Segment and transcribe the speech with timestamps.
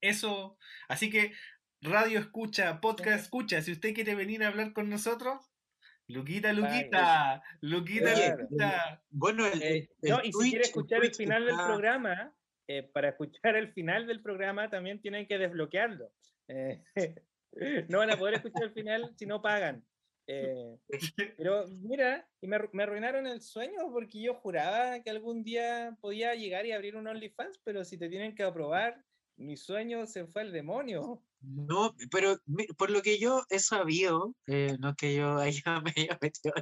[0.02, 0.58] eso...
[0.88, 1.34] Así que
[1.82, 3.62] radio escucha, podcast escucha.
[3.62, 5.52] Si usted quiere venir a hablar con nosotros,
[6.10, 9.04] Luquita, Luquita, Luquita, Luquita.
[9.10, 12.34] Bueno, el, Eh, el no, y si quiere escuchar el final del programa,
[12.68, 16.10] eh, para escuchar el final del programa también tienen que desbloquearlo.
[16.48, 16.84] Eh,
[17.90, 19.86] no van a poder escuchar el final si no pagan.
[20.30, 20.78] Eh,
[21.38, 26.36] pero mira, y me, me arruinaron el sueño porque yo juraba que algún día podía
[26.36, 29.04] llegar y abrir un OnlyFans, pero si te tienen que aprobar,
[29.38, 31.22] mi sueño se fue al demonio.
[31.42, 32.38] No, pero
[32.78, 36.54] por lo que yo he sabido, eh, no que yo haya, me haya metido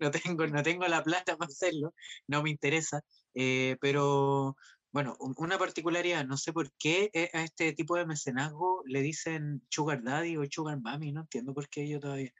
[0.00, 1.92] no tengo, no tengo la plata para hacerlo,
[2.26, 3.02] no me interesa,
[3.34, 4.56] eh, pero
[4.94, 9.02] bueno, un- una particularidad, no sé por qué eh, a este tipo de mecenazgo le
[9.02, 12.30] dicen Sugar Daddy o Sugar Mami, no entiendo por qué yo todavía.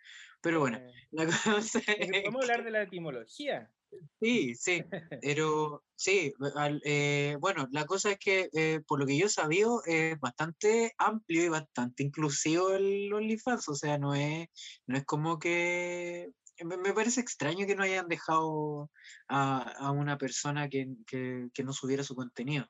[0.41, 3.73] Pero bueno, Eh, la cosa es podemos hablar de la etimología.
[4.21, 4.85] Sí, sí,
[5.21, 9.29] pero sí, al- eh, bueno, la cosa es que eh, por lo que yo he
[9.29, 14.49] sabido es bastante amplio y bastante inclusivo el OnlyFans, o sea, no es,
[14.87, 16.31] no es como que,
[16.65, 18.91] me, me parece extraño que no hayan dejado
[19.29, 22.67] a, a una persona que, que- que no subiera su contenido.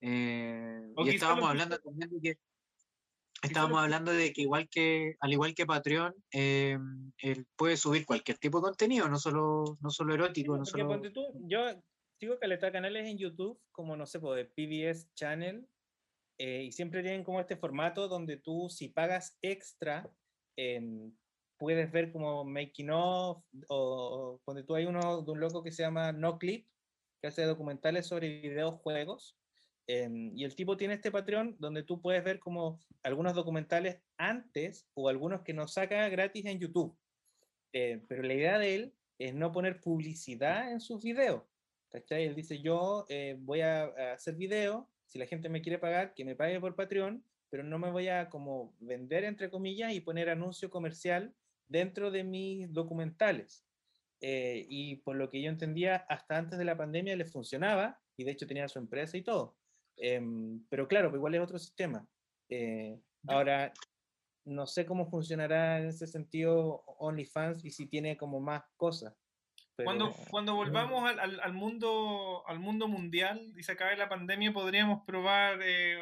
[0.00, 2.38] Eh, y estábamos hablando también de que
[3.42, 6.78] Estábamos hablando de que igual que, al igual que Patreon, eh,
[7.18, 11.12] él puede subir cualquier tipo de contenido, no solo, no solo erótico, no Porque solo.
[11.12, 11.82] tú, yo
[12.20, 15.66] sigo caleta canales en YouTube, como no sé, de PBS Channel,
[16.38, 20.08] eh, y siempre tienen como este formato donde tú si pagas extra,
[20.56, 21.12] em,
[21.62, 25.84] puedes ver como making of, o, cuando tú hay uno de un loco que se
[25.84, 26.66] llama No Clip,
[27.20, 29.38] que hace documentales sobre videojuegos,
[29.86, 34.88] em, y el tipo tiene este Patreon donde tú puedes ver como algunos documentales antes
[34.94, 36.98] o algunos que nos saca gratis en YouTube.
[37.72, 41.44] Eh, pero la idea de él es no poner publicidad en sus videos.
[41.92, 42.24] ¿cachai?
[42.24, 46.12] Él dice, yo eh, voy a, a hacer video, si la gente me quiere pagar,
[46.14, 50.00] que me pague por Patreon, pero no me voy a como vender, entre comillas, y
[50.00, 51.32] poner anuncio comercial
[51.72, 53.66] dentro de mis documentales.
[54.20, 58.22] Eh, y por lo que yo entendía, hasta antes de la pandemia le funcionaba, y
[58.22, 59.56] de hecho tenía su empresa y todo.
[59.96, 62.06] Em, pero claro, pues igual es otro sistema.
[62.48, 63.72] Eh, ahora,
[64.44, 69.14] no sé cómo funcionará en ese sentido OnlyFans y si tiene como más cosas.
[69.84, 74.52] Cuando, cuando volvamos al, al, al, mundo, al mundo mundial y se acabe la pandemia,
[74.52, 75.98] podríamos probar eh,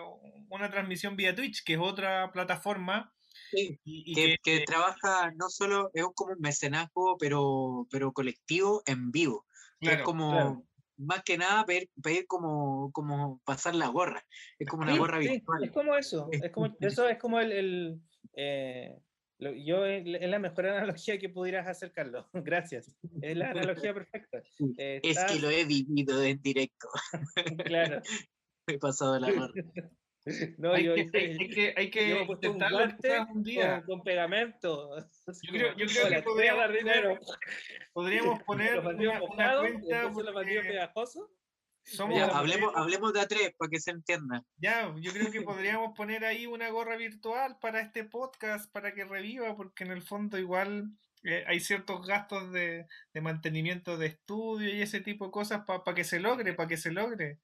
[0.49, 3.15] una transmisión vía Twitch, que es otra plataforma.
[3.51, 8.13] Sí, y, y que, que, que, trabaja no solo, es como un mecenazgo, pero, pero
[8.13, 9.47] colectivo en vivo.
[9.81, 10.65] Claro, es como, claro.
[10.99, 14.25] más que nada, pedir, pedir como, como pasar la gorra.
[14.59, 15.65] Es como una sí, gorra sí, virtual.
[15.65, 16.29] Es como eso.
[16.31, 17.53] Es como, eso es como el.
[17.53, 18.01] el
[18.35, 19.01] eh,
[19.39, 22.27] lo, yo es la mejor analogía que pudieras hacer, Carlos.
[22.35, 22.95] Gracias.
[23.23, 24.43] Es la analogía perfecta.
[24.79, 26.89] Eh, es que lo he vivido en directo.
[27.65, 28.01] claro.
[28.67, 29.53] he pasado la gorra.
[30.59, 33.83] No, hay, yo, que, hay, hay, que, hay que intentarlo un, un día.
[33.87, 34.97] Con, con, pegamento.
[35.43, 37.19] Yo creo, yo creo que podríamos, dinero.
[37.93, 40.13] podríamos poner una, una cuenta.
[40.13, 41.05] Porque...
[41.83, 44.45] Somos, ya, hablemos, hablemos de A3 para que se entienda.
[44.59, 49.05] Ya, yo creo que podríamos poner ahí una gorra virtual para este podcast, para que
[49.05, 50.91] reviva, porque en el fondo igual
[51.25, 55.83] eh, hay ciertos gastos de, de, mantenimiento de estudio y ese tipo de cosas para
[55.83, 57.39] pa que se logre, para que se logre.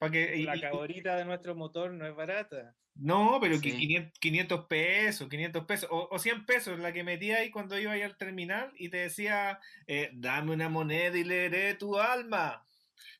[0.00, 2.74] Que, la caborita de nuestro motor no es barata.
[2.94, 3.72] No, pero sí.
[3.72, 7.92] 500, 500, pesos, 500 pesos, o, o, 100 pesos, la que metía ahí cuando iba
[7.92, 12.64] ahí al terminal y te decía, eh, dame una moneda y leeré tu alma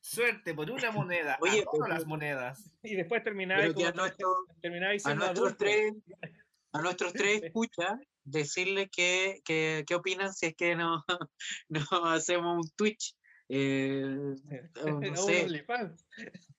[0.01, 1.37] suerte por una moneda.
[1.41, 2.71] Oye, pero, las monedas.
[2.83, 5.93] Y después terminaba y, a, nuestro, a, nuestros tres,
[6.71, 11.03] a nuestros tres escucha decirle que, que, qué opinan si es que no,
[11.69, 13.15] no hacemos un Twitch.
[13.49, 14.35] Eh,
[15.11, 15.47] no sé.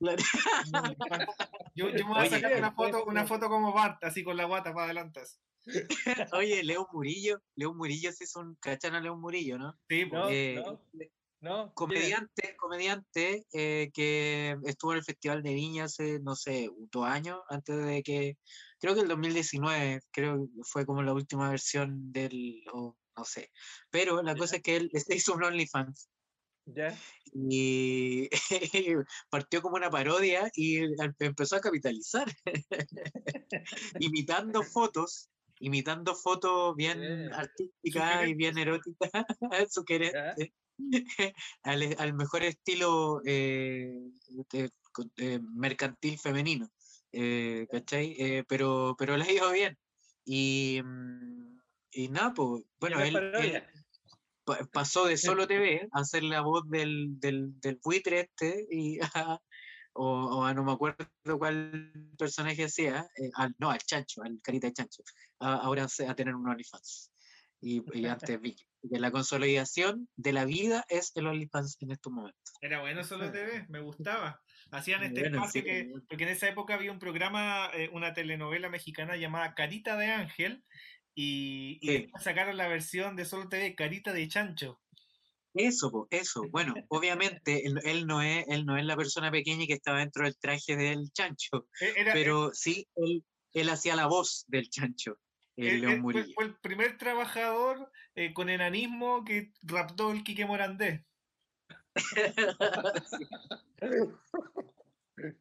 [1.75, 4.44] yo, yo, me voy a sacar una foto, una foto como Bart, así con la
[4.44, 5.20] guata para adelante.
[6.32, 9.78] Oye, Leo Murillo, Leo Murillo sí es un cachan a Leo Murillo, ¿no?
[9.88, 10.25] Sí, pues.
[10.31, 10.81] Eh, no,
[11.42, 17.06] no, comediante, comediante eh, que estuvo en el Festival de Viña hace, no sé, dos
[17.06, 18.36] años, antes de que,
[18.78, 23.50] creo que el 2019, creo que fue como la última versión del, o no sé,
[23.90, 26.10] pero la cosa es que él se hizo un OnlyFans.
[26.75, 26.96] ¿Ya?
[27.32, 28.28] Y
[29.31, 30.81] partió como una parodia y
[31.19, 32.26] empezó a capitalizar,
[34.00, 35.31] imitando fotos
[35.61, 39.11] imitando fotos bien artísticas y bien eróticas,
[39.70, 40.52] sugerentes,
[41.62, 44.11] al, al, mejor estilo eh,
[44.50, 44.70] de,
[45.17, 46.69] de mercantil femenino,
[47.12, 48.17] eh, ¿cachai?
[48.19, 49.78] Eh, pero, pero le ha ido bien.
[50.25, 50.81] Y,
[51.93, 53.62] y nada, pues, bueno, él, él,
[54.72, 59.41] pasó de Solo TV a ser la voz del, del, del buitre este y a,
[59.93, 61.06] o, o, no me acuerdo
[61.38, 65.03] cuál personaje hacía, eh, al, no, al chancho, al carita de chancho,
[65.41, 67.12] a, ahora a tener un OnlyFans.
[67.62, 68.56] Y, y antes vi
[68.88, 72.55] que la consolidación de la vida es el OnlyFans en estos momentos.
[72.62, 74.41] Era bueno Solo TV, me gustaba.
[74.70, 78.15] Hacían este bueno, espacio sí, que, porque en esa época había un programa, eh, una
[78.15, 80.65] telenovela mexicana llamada Carita de Ángel,
[81.14, 82.10] y, y sí.
[82.20, 84.81] sacaron la versión de Solo TV Carita de Chancho.
[85.55, 86.43] Eso, eso.
[86.50, 90.24] Bueno, obviamente él, él, no es, él no es la persona pequeña que estaba dentro
[90.24, 95.19] del traje del chancho, era, pero sí, él, él hacía la voz del chancho.
[95.56, 101.05] El León fue, fue, el primer trabajador eh, con enanismo que raptó el Quique Morandé.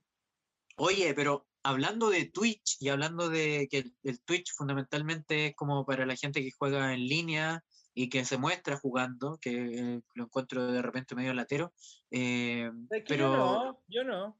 [0.75, 5.85] Oye, pero hablando de Twitch y hablando de que el, el, Twitch fundamentalmente es como
[5.85, 10.23] para la gente que juega en línea y que se muestra jugando, que eh, lo
[10.25, 11.73] encuentro de repente medio latero.
[12.11, 12.71] Eh,
[13.07, 14.39] pero yo no, yo no.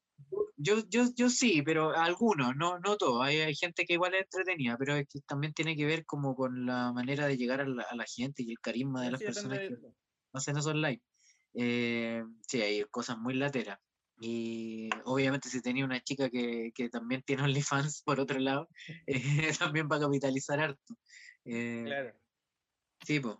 [0.57, 3.25] Yo, yo, yo sí, pero algunos, no, no todos.
[3.25, 6.36] Hay, hay, gente que igual es entretenida, pero es que también tiene que ver como
[6.36, 9.19] con la manera de llegar a la, a la gente y el carisma de las
[9.19, 9.77] sí, personas que
[10.33, 11.01] hacen esos live.
[11.53, 13.79] Eh, sí, hay cosas muy lateras.
[14.19, 18.67] Y obviamente si tenía una chica que, que también tiene OnlyFans por otro lado,
[19.07, 20.95] eh, también va a capitalizar harto.
[21.45, 22.13] Eh, claro.
[23.05, 23.38] Sí, pues.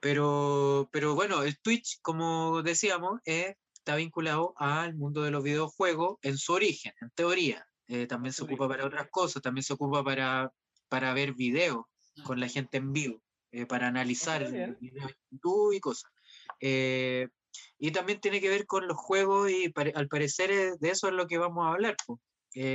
[0.00, 6.16] Pero, pero bueno, el Twitch, como decíamos, es está vinculado al mundo de los videojuegos
[6.22, 7.66] en su origen, en teoría.
[7.86, 10.50] eh, también se ocupa para otras cosas, también se ocupa para,
[10.88, 11.84] para ver videos
[12.24, 14.78] con la gente en vivo, eh, para analizar Ah, bien.
[14.80, 15.12] videos
[15.74, 16.10] y cosas.
[17.78, 21.08] Y también tiene que ver con los juegos y pare- al parecer eh, de eso
[21.08, 21.96] es lo que vamos a hablar.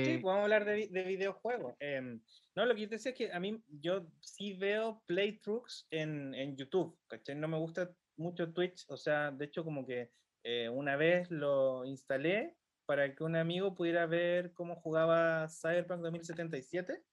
[0.02, 1.76] Sí, Eh, podemos hablar de videojuegos.
[1.80, 2.22] Em,
[2.56, 6.34] no, lo que yo te decía es que a mí, yo sí veo playthroughs en,
[6.36, 7.36] en YouTube, ¿cachai?
[7.36, 10.12] No me gusta mucho Twitch, o sea, de hecho como que
[10.44, 17.04] eh, una vez lo instalé para que un amigo pudiera ver cómo jugaba Cyberpunk 2077,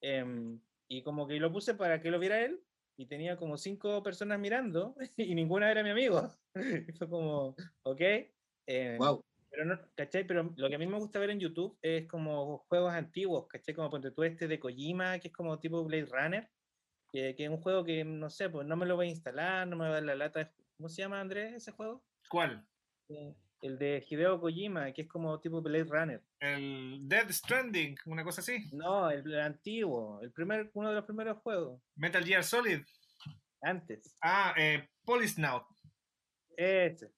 [0.00, 2.64] em, y como que lo puse para que lo viera él,
[2.96, 6.30] y tenía como cinco personas mirando, y ninguna era mi amigo.
[6.88, 8.00] Y fue como, ok.
[8.66, 9.20] em, Wow.
[9.50, 10.26] pero no, ¿cachai?
[10.26, 13.74] Pero lo que a mí me gusta ver en YouTube es como juegos antiguos, ¿cachai?
[13.74, 16.50] Como ponte tú este de Kojima, que es como tipo Blade Runner,
[17.12, 19.66] que, que es un juego que, no sé, pues no me lo voy a instalar,
[19.68, 20.54] no me va a dar la lata.
[20.76, 22.04] ¿Cómo se llama, Andrés, ese juego?
[22.28, 22.66] ¿Cuál?
[23.08, 26.22] Eh, El de Hideo Kojima, que es como tipo Blade Runner.
[26.40, 28.70] El Dead Stranding, una cosa así.
[28.72, 32.80] No, el, el antiguo, el primer, uno de los primeros juegos, Metal Gear Solid.
[33.62, 34.16] antes.
[34.22, 35.64] Ah, eh, Polisnout.
[36.56, 37.12] Ese,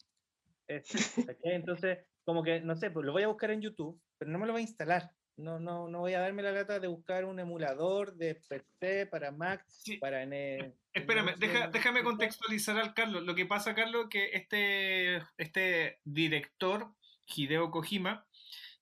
[0.66, 1.54] ¿cachai?
[1.54, 4.46] Entonces, como que, no sé, pues lo voy a buscar en YouTube, pero no me
[4.46, 5.10] lo voy a instalar.
[5.36, 9.30] No, no, no voy a darme la lata de buscar un emulador de PC para
[9.32, 9.96] Mac, Sí.
[9.96, 10.74] para N.
[10.92, 13.22] Espérame, Xbox, deja- déjame contextualizar al Carlos.
[13.24, 16.92] Lo que pasa, Carlos, que este, este director,
[17.34, 18.26] Hideo Kojima,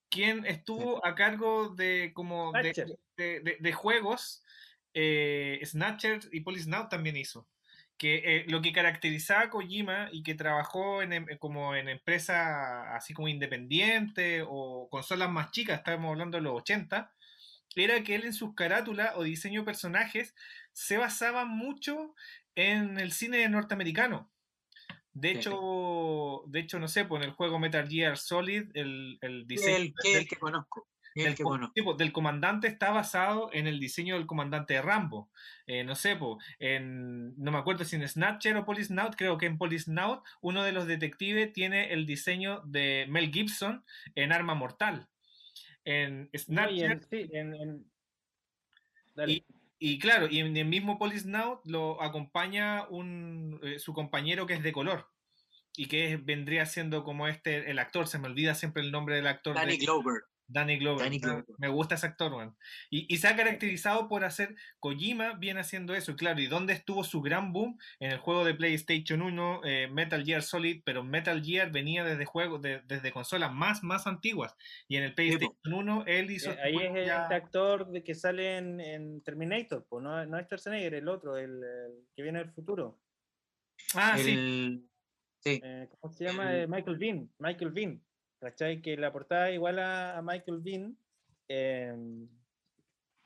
[0.09, 2.73] quien estuvo a cargo de como de,
[3.15, 4.43] de- de- de juegos,
[4.93, 7.47] eh, Snatcher y Polisnout también hizo.
[8.01, 12.95] Que eh, lo que caracterizaba a Kojima y que trabajó en, em- como en empresa
[12.95, 17.13] así como independiente o consolas más chicas, estábamos hablando de los 80,
[17.75, 20.33] era que él en sus carátulas o diseño de personajes
[20.73, 22.15] se basaba mucho
[22.55, 24.31] en el cine norteamericano.
[25.13, 29.45] De hecho, de hecho, no sé, pues en el juego Metal Gear Solid, el, el
[29.45, 30.87] diseño el, que, del, el que conozco.
[31.15, 31.73] El del que conozco.
[31.75, 35.29] sí, pues, del comandante está basado en el diseño del comandante de Rambo.
[35.67, 39.45] Eh, no sé, pues, en, no me acuerdo si en Snatcher o Polisnout, creo que
[39.45, 43.83] en Polisnout uno de los detectives tiene el diseño de Mel Gibson
[44.15, 45.07] en Arma Mortal.
[45.83, 47.91] En Snatcher sí, en, en-
[49.15, 49.33] Dale.
[49.33, 49.45] y,
[49.79, 54.63] y claro, y en el mismo Polisnout lo acompaña un, eh, su compañero que es
[54.63, 55.09] de color.
[55.75, 59.25] Y que vendría siendo como este, el actor, se me olvida siempre el nombre del
[59.27, 59.55] actor.
[59.55, 60.21] Danny de- Glover.
[60.51, 61.03] Danny Glover.
[61.05, 61.45] Danny me- Glover.
[61.57, 62.55] Me gusta ese actor, weón.
[62.89, 64.55] Y, y se ha caracterizado por hacer.
[64.79, 66.39] Kojima viene haciendo eso, claro.
[66.41, 67.77] ¿Y dónde estuvo su gran boom?
[67.99, 72.25] En el juego de PlayStation 1, eh, Metal Gear Solid, pero Metal Gear venía desde
[72.25, 74.55] juegos, de- desde consolas más, más antiguas.
[74.87, 76.51] Y en el PlayStation 1, él hizo.
[76.51, 80.25] Eh, ahí es el, ya- este actor de que sale en, en Terminator, pues no,
[80.25, 82.99] no es Schwarzenegger, el otro, el, el que viene del futuro.
[83.95, 84.31] Ah, sí.
[84.31, 84.89] El-
[85.39, 85.61] sí.
[85.63, 86.53] Eh, ¿Cómo se llama?
[86.55, 87.29] El- Michael Bean.
[87.39, 88.01] Michael Bean.
[88.41, 88.81] ¿Cachai?
[88.81, 90.97] Que la portada igual a, a Michael Bean
[91.47, 92.27] en,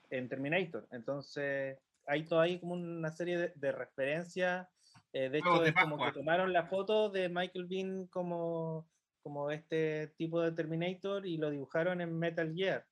[0.09, 0.85] en Terminator.
[0.91, 4.67] Entonces, hay todo ahí como una serie de, de referencias.
[5.13, 8.85] eh, de hecho, de es como que tomaron la foto de Michael Bean como,
[9.23, 12.85] como este tipo de Terminator y lo dibujaron en Metal Gear.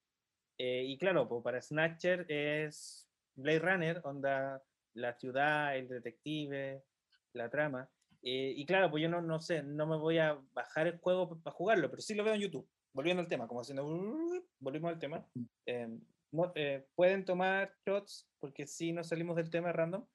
[0.57, 4.63] Eh, y claro, pues para Snatcher es Blade Runner, onda
[4.93, 6.83] la ciudad, el detective,
[7.33, 7.89] la trama.
[8.23, 11.41] Eh, y claro, pues yo no, no sé, no me voy a bajar el juego
[11.41, 12.67] para jugarlo, pero sí lo veo en YouTube.
[12.93, 13.85] Volviendo al tema, como haciendo.
[14.59, 15.27] Volvimos al tema.
[15.65, 15.89] Eh,
[16.31, 20.05] no, eh, pueden tomar shots, porque si no salimos del tema random.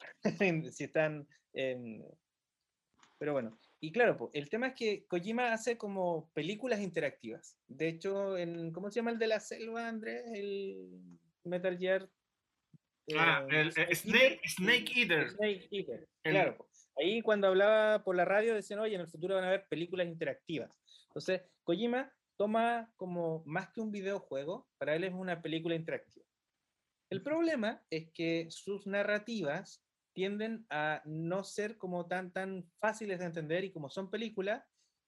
[0.72, 1.26] si están.
[1.52, 2.02] em,
[3.18, 7.58] pero bueno, y claro, pues, el tema es que Kojima hace como películas interactivas.
[7.66, 10.24] De hecho, en, ¿cómo se llama el de la selva, Andrés?
[10.32, 12.08] El Metal Gear.
[13.16, 15.30] Ah, eh, el, eh, Snake Snake, Eater.
[15.30, 15.30] Snake Eater.
[15.30, 16.68] Snake Eater, El- Claro, po.
[16.98, 20.06] Ahí cuando hablaba por la radio decían, oye, en el futuro van a haber películas
[20.06, 20.70] interactivas.
[21.08, 26.24] Entonces, Kojima toma como más que un videojuego, para él es una película interactiva.
[27.10, 33.26] El problema es que sus narrativas tienden a no ser como tan, tan fáciles de
[33.26, 34.64] entender y como son películas,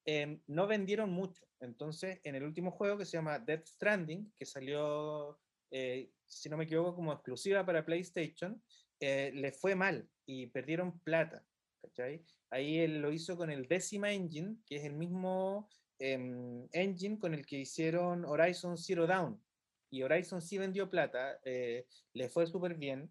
[0.07, 1.45] em, no vendieron mucho.
[1.61, 5.39] Entonces, en el último juego que se llama Death Stranding, que salió,
[5.71, 8.63] eh, si no me equivoco, como exclusiva para PlayStation,
[9.01, 11.45] eh, le fue mal y perdieron plata.
[11.91, 12.25] ¿Cachai?
[12.51, 15.69] Ahí él lo hizo con el Decima Engine, que es el mismo
[15.99, 19.43] em, engine con el que hicieron Horizon Zero Dawn.
[19.91, 23.11] Y Horizon sí vendió plata, eh, le fue súper bien,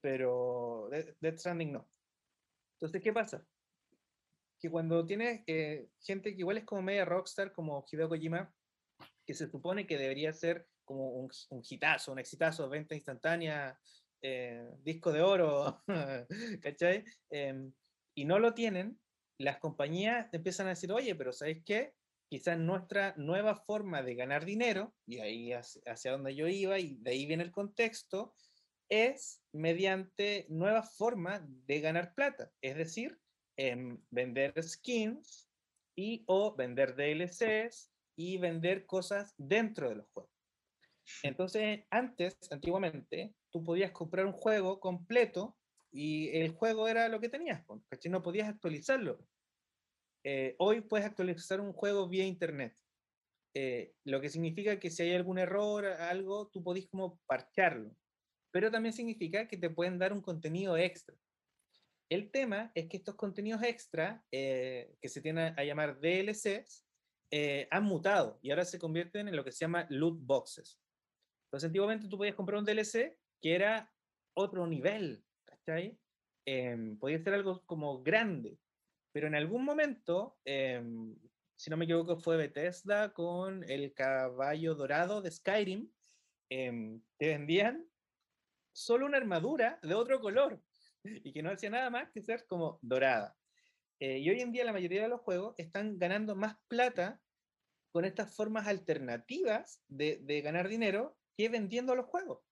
[0.00, 1.88] pero De- Death Stranding no.
[2.74, 3.46] Entonces, ¿qué pasa?
[4.60, 8.52] Que cuando tienes eh, gente que igual es como media rockstar, como Hideo Kojima,
[9.24, 13.78] que se supone que debería ser como un, un hitazo, un exitazo, venta instantánea,
[14.22, 15.82] eh, disco de oro,
[16.62, 17.04] ¿cachai?
[17.30, 17.72] Em,
[18.16, 18.98] y no lo tienen,
[19.38, 21.94] las compañías empiezan a decir, oye, pero ¿sabéis qué?
[22.28, 27.12] quizás nuestra nueva forma de ganar dinero, y ahí hacia donde yo iba, y de
[27.12, 28.34] ahí viene el contexto,
[28.88, 33.18] es mediante nuevas formas de ganar plata, es decir,
[33.56, 35.48] en vender skins
[35.96, 40.32] y o vender DLCs y vender cosas dentro de los juegos.
[41.22, 45.56] Entonces, antes, antiguamente, tú podías comprar un juego completo
[45.96, 47.64] y el juego era lo que tenías,
[48.10, 49.18] no podías actualizarlo.
[50.22, 52.76] Eh, hoy puedes actualizar un juego vía internet,
[53.54, 57.96] eh, lo que significa que si hay algún error, algo, tú podés como parcharlo,
[58.50, 61.16] pero también significa que te pueden dar un contenido extra.
[62.10, 66.84] El tema es que estos contenidos extra, eh, que se tienen a llamar DLCs,
[67.70, 70.78] han mutado y ahora se convierten en lo que se llama loot boxes.
[71.46, 73.92] Entonces, antiguamente tú podías comprar un DLC que era
[74.34, 75.25] otro nivel,
[75.66, 75.98] ¿cachai?
[76.44, 78.58] Em, podía ser algo como grande,
[79.12, 81.16] pero en algún momento, em,
[81.56, 85.90] si no me equivoco, fue Bethesda con el caballo dorado de Skyrim,
[86.50, 87.84] eh, te vendían
[88.72, 90.62] solo una armadura de otro color
[91.24, 93.36] y que no hacía nada más que ser como dorada.
[93.98, 97.20] Eh, y hoy en día la mayoría de los juegos están ganando más plata
[97.90, 102.44] con estas formas alternativas de ganar dinero que vendiendo los juegos.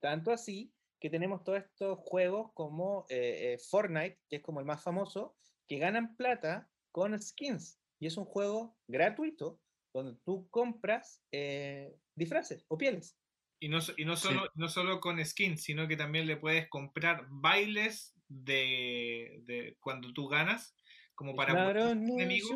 [0.00, 4.66] Tanto así que tenemos todos estos juegos como eh, eh, Fortnite, que es como el
[4.66, 5.36] más famoso,
[5.68, 7.80] que ganan plata con skins.
[8.00, 9.60] Y es un juego gratuito
[9.92, 13.16] donde tú compras eh, disfraces o pieles.
[13.60, 17.26] Y no, y no, solo, no solo con skins, sino que también le puedes comprar
[17.28, 20.76] bailes de, de cuando tú ganas,
[21.16, 22.52] como para claro, enemigos.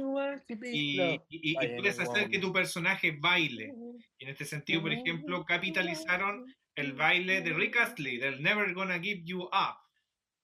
[0.63, 3.75] Y, y, y, puedes hacer que tu personaje baile.
[4.19, 8.99] Y en este sentido, por ejemplo, capitalizaron el baile de Rick Astley, del Never Gonna
[8.99, 9.79] Give You Up.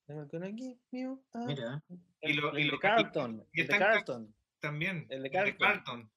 [0.08, 1.46] Never Gonna Give You Up.
[1.46, 1.82] Mira.
[2.22, 3.46] Y lo, el, de Carlton.
[3.52, 4.34] Y, el de Carlton.
[4.60, 5.06] También.
[5.08, 5.52] El de Carlton.
[5.52, 6.10] de Carlton.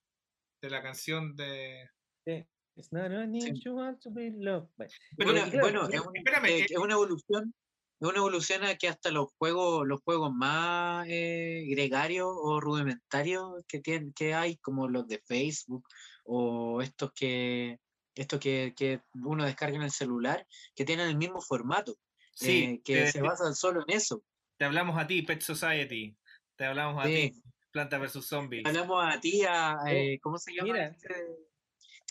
[0.62, 1.90] De la canción de.
[2.26, 2.46] Sí.
[2.76, 4.70] It's not a need you want to be loved.
[5.18, 7.54] Pero, bueno, bueno es, un, espérame, eh, es, una evolución
[8.00, 13.64] es una evolución a que hasta los juegos los juegos más eh, gregarios o rudimentarios
[13.68, 15.86] que tienen que hay como los de Facebook
[16.24, 17.78] o estos que
[18.16, 20.46] estos que, que uno descarga en el celular
[20.76, 21.98] que tienen el mismo formato
[22.34, 24.24] sí, eh, que se basan solo en eso
[24.58, 26.16] te hablamos a ti Pet Society
[26.56, 27.34] te hablamos a ti
[27.72, 30.88] Planta vs Zombies hablamos a ti a eh, cómo se llama Mira.
[30.88, 31.16] Este?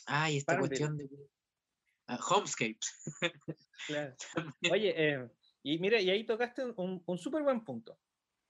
[0.06, 1.08] ay esta cuestión de
[2.28, 2.92] Homescapes
[3.86, 4.16] claro.
[4.70, 5.30] oye eh,
[5.62, 7.98] y mira, y ahí tocaste un, un súper buen punto.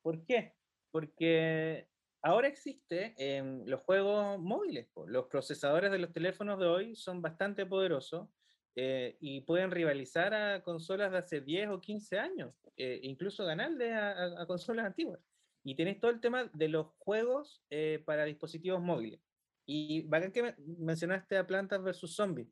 [0.03, 0.55] ¿Por qué?
[0.91, 1.89] Porque
[2.23, 4.89] ahora existe en los juegos móviles.
[5.07, 8.29] Los procesadores de los teléfonos de hoy son bastante poderosos
[8.77, 13.93] eh, y pueden rivalizar a consolas de hace 10 o 15 años, eh, incluso ganarle
[13.95, 15.21] a, a, consolas antiguas.
[15.65, 19.21] Y tenéis todo el tema de los juegos eh, para dispositivos móviles.
[19.67, 22.15] Y bacán que mencionaste a Plantas vs.
[22.15, 22.49] Zombies.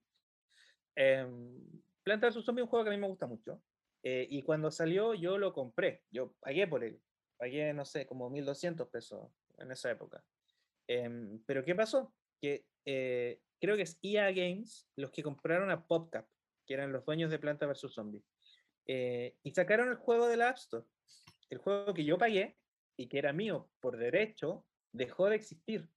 [0.94, 1.58] Em,
[2.02, 2.44] Plantas vs.
[2.44, 3.60] Zombies es un juego que a mí me gusta mucho.
[4.02, 7.00] Eh, y cuando salió yo lo compré, yo pagué por él,
[7.36, 10.24] pagué, no sé, como 1.200 pesos en esa época.
[10.86, 12.14] Em, pero ¿qué pasó?
[12.40, 16.26] Que eh, creo que es EA Games los que compraron a PopCap,
[16.66, 17.92] que eran los dueños de Planta vs.
[17.92, 18.24] Zombie,
[18.86, 20.86] eh, y sacaron el juego de la App Store.
[21.50, 22.56] El juego que yo pagué
[22.96, 25.88] y que era mío por derecho, dejó de existir.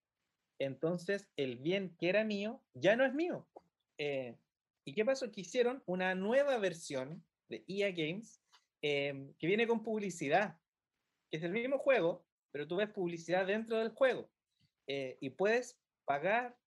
[0.60, 3.47] Entonces, el bien que era mío ya no es mío.
[4.84, 5.32] ¿Y qué pasó?
[5.32, 8.41] Que hicieron una nueva versión de EA Games,
[8.82, 10.58] em, que viene con publicidad,
[11.30, 14.30] que es el mismo juego, pero tú ves publicidad dentro del juego
[14.88, 16.58] eh, y puedes pagar,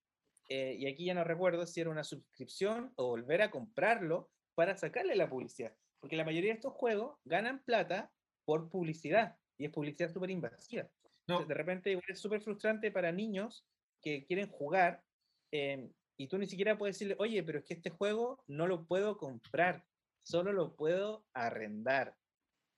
[0.49, 4.77] eh, y aquí ya no recuerdo si era una suscripción o volver a comprarlo para
[4.77, 8.12] sacarle la publicidad, porque la mayoría de estos juegos ganan plata
[8.44, 10.88] por publicidad y es publicidad súper invasiva.
[11.27, 11.42] No.
[11.42, 13.66] de repente es súper frustrante para niños
[14.03, 15.03] que quieren jugar
[15.51, 18.85] em, y tú ni siquiera puedes decirle, oye, pero es que este juego no lo
[18.87, 19.87] puedo comprar
[20.25, 22.16] solo lo puedo arrendar.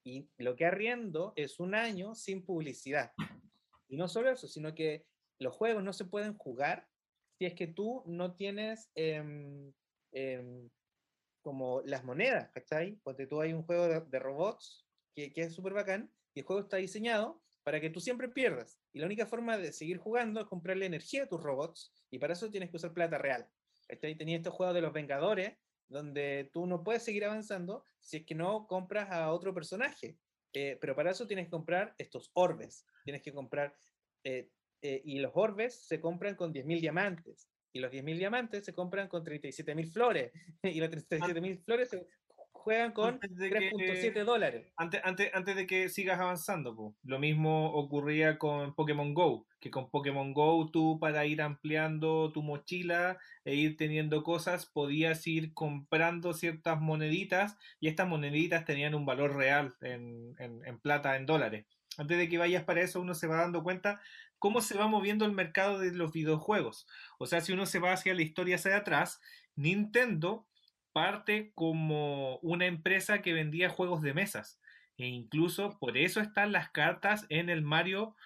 [0.07, 3.11] Y lo que arriendo es un año sin publicidad.
[3.88, 5.05] Y no solo eso, sino que
[5.40, 6.87] los juegos no se pueden jugar
[7.37, 9.73] si es que tú no tienes em,
[11.42, 13.01] como las monedas, ¿cachai?
[13.03, 16.62] Porque tú hay un juego de, robots que, que es súper bacán y el juego
[16.62, 18.79] está diseñado para que tú siempre pierdas.
[18.92, 22.35] Y la única forma de seguir jugando es comprarle energía a tus robots y para
[22.35, 23.49] eso tienes que usar plata real.
[23.88, 24.16] ¿cachai?
[24.16, 28.35] Tenía estos juegos de los Vengadores donde tú no puedes seguir avanzando si es que
[28.35, 30.18] no compras a otro personaje.
[30.53, 33.77] Eh, pero para eso tienes que comprar estos orbes, tienes que comprar,
[34.25, 34.49] eh,
[34.81, 39.07] eh, y los orbes se compran con 10.000 diamantes, y los 10.000 diamantes se compran
[39.09, 42.07] con 37.000 flores, y las 37.000 flores se
[42.66, 44.72] juegan con Antes de que- 3.7 dólares.
[44.76, 46.96] Antes, antes, antes de que sigas avanzando, po.
[47.05, 52.42] lo mismo ocurría con Pokémon Go, que con Pokémon Go tú para ir ampliando tu
[52.42, 59.07] mochila e ir teniendo cosas, podías ir comprando ciertas moneditas y estas moneditas tenían un
[59.07, 61.66] valor real en, en- en plata, en dólares.
[61.98, 64.00] Antes de que vayas para eso, uno se va dando cuenta
[64.40, 66.88] cómo se va moviendo el mercado de los videojuegos.
[67.20, 69.20] O sea, si uno se va hacia la historia hacia atrás,
[69.55, 70.48] Nintendo
[70.97, 74.59] parte como una empresa que vendía juegos de mesas.
[74.97, 78.17] E incluso por eso están las cartas en el Mario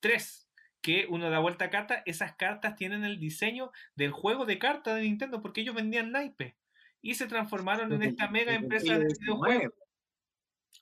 [0.00, 0.50] 3.
[0.80, 4.96] Que uno da vuelta a carta, esas cartas tienen el diseño del juego de cartas
[4.96, 6.56] de Nintendo, porque ellos vendían naipes.
[7.00, 9.74] Y se transformaron en esta mega empresa de videojuegos.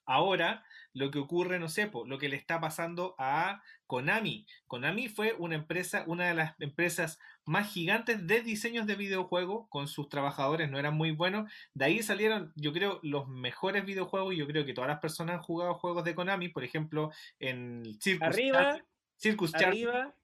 [0.06, 4.46] Ahora, lo que ocurre, no sé, po, lo que le está pasando a Konami.
[4.66, 9.88] Konami fue una empresa, una de las empresas más gigantes de diseños de videojuegos, con
[9.88, 11.50] sus trabajadores no eran muy buenos.
[11.74, 14.34] De ahí salieron, yo creo, los mejores videojuegos.
[14.34, 17.84] y Yo creo que todas las personas han jugado juegos de Konami, por ejemplo, en
[18.00, 18.80] Circus Arriba,
[19.16, 19.54] Circus.
[19.54, 20.14] Arriba,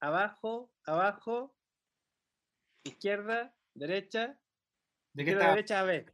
[0.00, 1.54] abajo, abajo,
[2.84, 4.38] izquierda, derecha,
[5.12, 5.50] ¿De qué está?
[5.50, 6.06] derecha, B.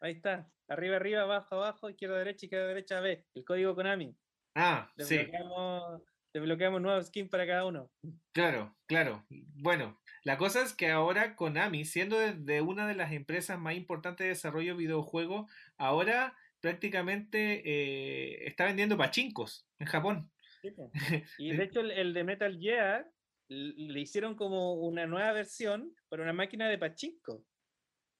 [0.00, 0.50] Ahí está.
[0.68, 3.24] Arriba, arriba, abajo, abajo, izquierda, derecha, izquierda, derecha, B.
[3.34, 4.14] El código Konami.
[4.54, 5.16] Ah, sí.
[5.16, 6.02] Desbloqueamos,
[6.34, 7.90] desbloqueamos nuevos skins para cada uno.
[8.32, 9.24] Claro, claro.
[9.30, 14.24] Bueno, la cosa es que ahora Konami, siendo de, una de las empresas más importantes
[14.24, 20.30] de desarrollo de videojuegos, ahora prácticamente eh, está vendiendo pachincos en Japón.
[20.60, 20.74] Sí.
[21.38, 23.10] Y de hecho el, el de Metal Gear
[23.48, 27.42] le hicieron como una nueva versión para una máquina de pachinko.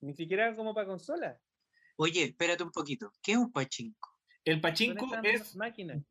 [0.01, 1.39] Ni siquiera como para consola.
[2.01, 3.11] Oye, espérate un poquito.
[3.21, 4.15] ¿Qué es un pachinko?
[4.45, 6.01] El pachinko es máquinas.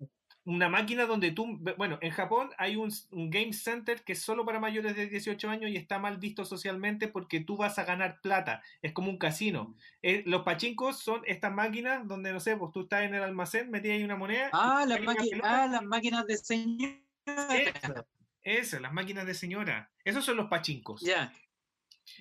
[0.44, 4.44] una máquina donde tú, bueno, en Japón hay un, un game center que es solo
[4.44, 8.20] para mayores de 18 años y está mal visto socialmente porque tú vas a ganar
[8.20, 9.76] plata, es como un casino.
[10.02, 13.70] Eh, los pachincos son estas máquinas donde, no sé, pues tú estás en el almacén,
[13.70, 14.50] metías ahí una moneda.
[14.52, 15.00] Ah, las,
[15.42, 17.00] ah, las máquinas de señor.
[17.24, 18.06] Eso,
[18.42, 19.90] eso, las máquinas de señora.
[20.04, 21.00] Esos son los pachincos.
[21.00, 21.32] Ya.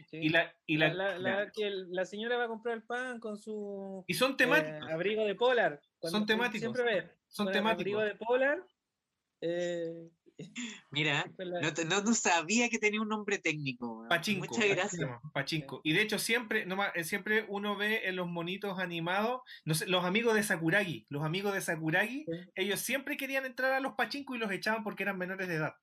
[0.10, 0.18] Sí.
[0.18, 2.84] Y la, y la, La, la- la- que el- la señora va a comprar el
[2.84, 4.90] pan con su y son eh, temáticos.
[4.92, 5.82] abrigo de polar.
[6.02, 7.06] Son temáticos, Siempre ves.
[7.28, 7.82] son temáticos.
[7.82, 8.64] Abrigo de polar.
[9.42, 10.10] eh,
[10.92, 11.26] Mira,
[11.62, 14.06] no, te- no, no sabía que tenía un nombre técnico.
[14.08, 15.10] Pachinko, Muchas gracias.
[15.34, 15.82] Pachinko.
[15.84, 19.88] Y de hecho siempre, no eh, siempre uno ve en los monitos animados, no sé,
[19.88, 22.32] los amigos de Sakuragi, los amigos de Sakuragi, Sí.
[22.56, 25.74] ellos siempre querían entrar a los Pachinko y los echaban porque eran menores de edad.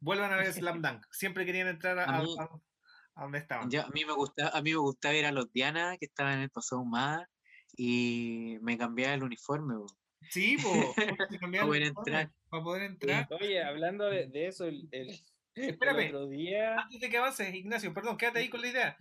[0.00, 2.48] Vuelvan a ver Slam Dunk, siempre querían entrar a, A a- mí- a-
[3.16, 3.68] a donde estaban.
[3.70, 6.34] Yo- a mí me gusta, a mí me gustaba ver a los Diana que estaban
[6.34, 7.26] en el pasado más
[7.76, 9.74] y me cambiaba el uniforme.
[10.30, 10.70] Sí, po,
[11.40, 12.30] cambiaron poder entrar.
[12.48, 13.28] para poder entrar.
[13.40, 15.10] Oye, hablando de, de eso, el, el-
[15.54, 16.06] el Espérame.
[16.08, 16.76] otro día.
[16.78, 18.96] Antes de que avances, Ignacio, perdón, quédate ahí con la idea.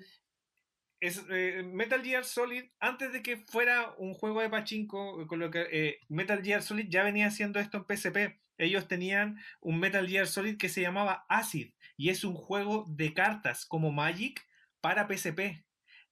[1.01, 5.51] Es, eh, Metal Gear Solid, antes de que fuera un juego de pachinko, con lo
[5.51, 8.39] que, eh, Metal Gear Solid ya venía haciendo esto en PSP.
[8.57, 13.13] Ellos tenían un Metal Gear Solid que se llamaba Acid y es un juego de
[13.13, 14.45] cartas como Magic
[14.81, 15.65] para PSP.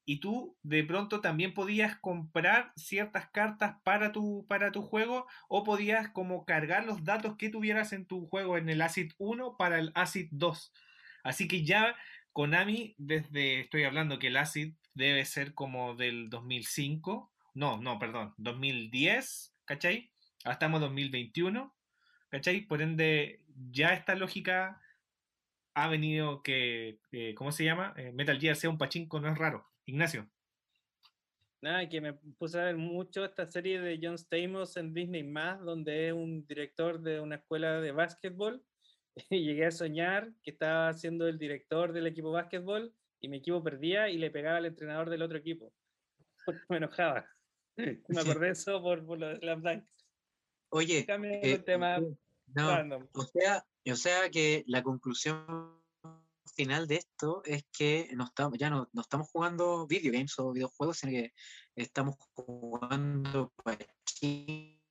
[0.05, 5.63] Y tú de pronto también podías comprar ciertas cartas para tu, para tu juego o
[5.63, 9.79] podías como cargar los datos que tuvieras en tu juego en el Acid 1 para
[9.79, 10.73] el Acid 2.
[11.23, 11.95] Así que ya
[12.33, 18.33] Konami, desde, estoy hablando que el Acid debe ser como del 2005, no, no, perdón,
[18.37, 20.11] 2010, ¿cachai?
[20.43, 21.73] Ahora estamos en 2021,
[22.29, 22.61] ¿cachai?
[22.61, 23.41] Por ende,
[23.71, 24.81] ya esta lógica
[25.73, 27.93] ha venido que, eh, ¿cómo se llama?
[27.97, 29.67] Eh, Metal Gear sea un pachinko, no es raro.
[29.85, 30.29] Ignacio.
[31.61, 35.63] Nada, que me puse a ver mucho esta serie de John Stamos en Disney más,
[35.63, 38.63] donde es un director de una escuela de básquetbol.
[39.29, 43.37] Y llegué a soñar que estaba siendo el director del equipo de básquetbol y mi
[43.37, 45.71] equipo perdía y le pegaba al entrenador del otro equipo.
[46.69, 47.25] Me enojaba.
[47.77, 49.85] Me acordé de eso por, por lo de Slam Dunk.
[50.69, 53.07] Oye, eh, el tema no, random.
[53.13, 55.81] o sea, o sea que la conclusión
[56.55, 60.97] final de esto es que no estamos, ya no, no estamos jugando videogames o videojuegos,
[60.99, 61.33] sino que
[61.75, 64.83] estamos jugando pachinko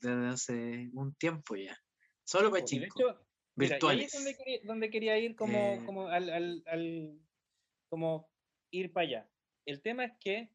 [0.00, 1.76] desde hace un tiempo ya.
[2.24, 4.12] Solo Y pachinko, hecho, Mira, y ahí es virtuales.
[4.12, 7.20] donde quería, donde quería ir como, Eh, como al, al- al-
[7.88, 8.30] como
[8.70, 9.30] ir para allá.
[9.66, 10.50] El tema es que,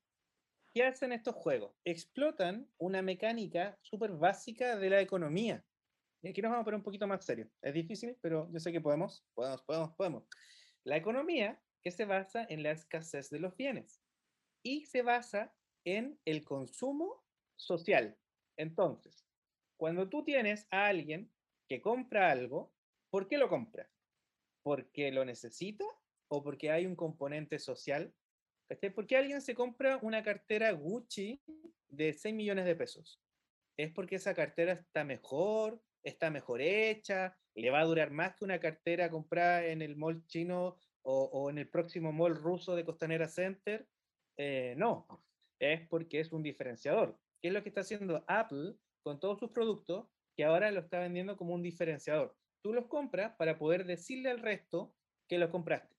[0.74, 1.74] ¿qué hacen estos juegos?
[1.84, 5.66] Explotan una mecánica súper básica de la economía.
[6.22, 7.50] Y aquí nos vamos a poner un poquito más serio.
[7.62, 10.24] Es difícil, pero yo sé que podemos, podemos, podemos, podemos.
[10.84, 14.02] La economía que se basa en la escasez de los bienes
[14.64, 15.54] y se basa
[15.86, 17.24] en el consumo
[17.56, 18.18] social.
[18.58, 19.28] Entonces,
[19.78, 21.32] cuando tú tienes a alguien
[21.68, 22.74] que compra algo,
[23.10, 23.90] ¿por qué lo compra?
[24.64, 25.86] ¿Porque lo necesita
[26.28, 28.14] o porque hay un componente social.
[28.96, 31.42] ¿Por qué alguien se compra una cartera Gucci
[31.88, 33.22] de 6 millones de pesos?
[33.78, 38.46] Es porque esa cartera está mejor, está mejor hecha, le va a durar más que
[38.46, 43.28] una cartera comprada en el mall chino o, en el próximo mall ruso de Costanera
[43.28, 43.88] Center.
[44.38, 45.08] Eh, no,
[45.60, 47.20] es porque es un diferenciador.
[47.42, 50.08] ¿Qué es lo que está haciendo Apple con todos sus productos?
[50.36, 52.36] Que ahora lo está vendiendo como un diferenciador.
[52.64, 54.96] Tú los compras para poder decirle al resto
[55.28, 55.96] que los compraste.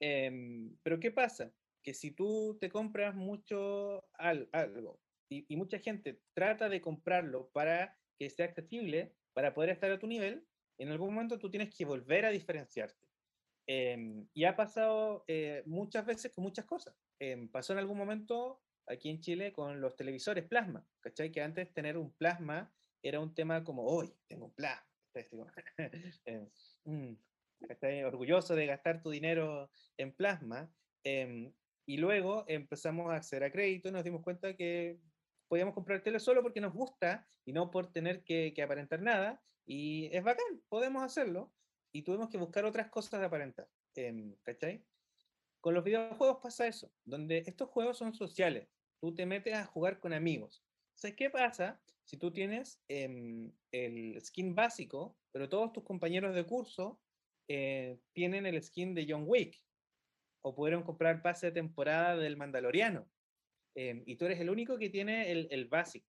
[0.00, 1.52] Em, pero ¿qué pasa?
[1.82, 8.30] Que si tú te compras mucho algo y, mucha gente trata de comprarlo para que
[8.30, 10.46] sea accesible, para poder estar a tu nivel,
[10.78, 13.06] en algún momento tú tienes que volver a diferenciarte.
[13.66, 16.94] Em, y ha pasado eh, muchas veces con muchas cosas.
[17.18, 21.32] Em, pasó en algún momento aquí en Chile con los televisores plasma, ¿cachai?
[21.32, 22.72] Que antes tener un plasma
[23.02, 24.86] era un tema como, hoy tengo un plasma.
[26.24, 26.48] Em,
[26.84, 27.16] mm,
[28.04, 30.70] orgulloso de gastar tu dinero en plasma.
[31.86, 34.98] y luego empezamos a acceder a crédito y nos dimos cuenta que
[35.48, 39.42] podíamos comprar tele solo porque nos gusta y no por tener que, que aparentar nada.
[39.66, 41.52] Y es bacán, podemos hacerlo
[41.92, 43.68] y tuvimos que buscar otras cosas de aparentar.
[43.94, 44.84] Eh, ¿Cachai?
[45.60, 48.68] Con los videojuegos pasa eso, donde estos juegos son sociales.
[49.00, 50.62] Tú te metes a jugar con amigos.
[50.94, 56.44] ¿Sabes qué pasa si tú tienes em, el skin básico, pero todos tus compañeros de
[56.44, 57.00] curso
[57.48, 59.58] eh, tienen el skin de John Wick?
[60.42, 63.08] O pudieron comprar pase de temporada del Mandaloriano.
[63.74, 66.08] Em, y tú eres el único que tiene el, el básico.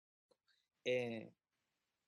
[0.86, 1.32] Eh,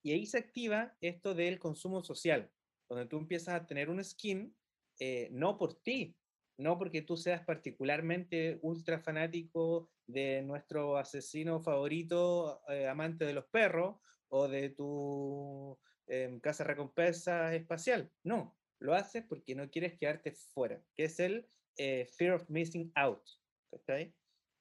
[0.04, 2.52] y ahí se activa esto del consumo social
[2.90, 4.56] donde tú empiezas a tener un skin,
[5.00, 6.16] eh, no por ti,
[6.58, 13.46] no porque tú seas particularmente ultra fanático de nuestro asesino favorito, eh, amante de los
[13.46, 13.98] perros,
[14.30, 18.12] o de tu eh, casa recompensa espacial.
[18.24, 22.92] No, lo haces porque no quieres quedarte fuera, que es el eh, fear of missing
[22.96, 23.24] out.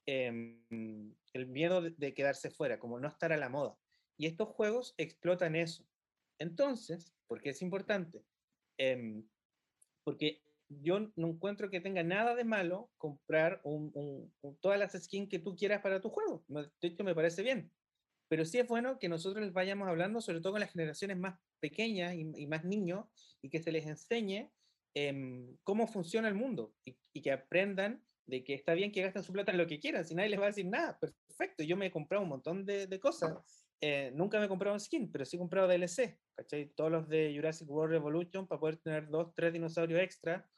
[0.06, 3.76] Em, el miedo de quedarse fuera, como no estar a la moda.
[4.16, 5.84] Y estos juegos explotan eso.
[6.38, 8.24] Entonces, ¿por qué es importante?
[8.78, 9.26] Em,
[10.04, 13.62] porque yo no encuentro que tenga nada de malo comprar
[14.60, 16.44] todas las skins que tú quieras para tu juego.
[16.48, 17.72] De hecho, me parece bien.
[18.28, 21.38] Pero sí es bueno que nosotros les vayamos hablando, sobre todo con las generaciones más
[21.60, 23.06] pequeñas y, más niños,
[23.40, 24.50] y que se les enseñe
[24.94, 29.32] em, cómo funciona el mundo y, que aprendan de que está bien que gasten su
[29.32, 31.86] plata en lo que quieran, si nadie les va a decir nada, perfecto, yo me
[31.86, 35.24] he comprado un montón de, de cosas eh, nunca me he comprado un skin, pero
[35.24, 36.70] sí he comprado DLC, ¿cachai?
[36.74, 40.48] Todos los de Jurassic World Revolution para poder tener dos, tres dinosaurios extra,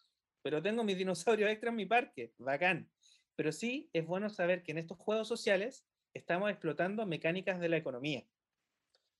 [0.42, 2.88] pero tengo mis dinosaurios extra en mi parque, bacán.
[3.34, 7.76] Pero sí es bueno saber que en estos juegos sociales estamos explotando mecánicas de la
[7.76, 8.24] economía.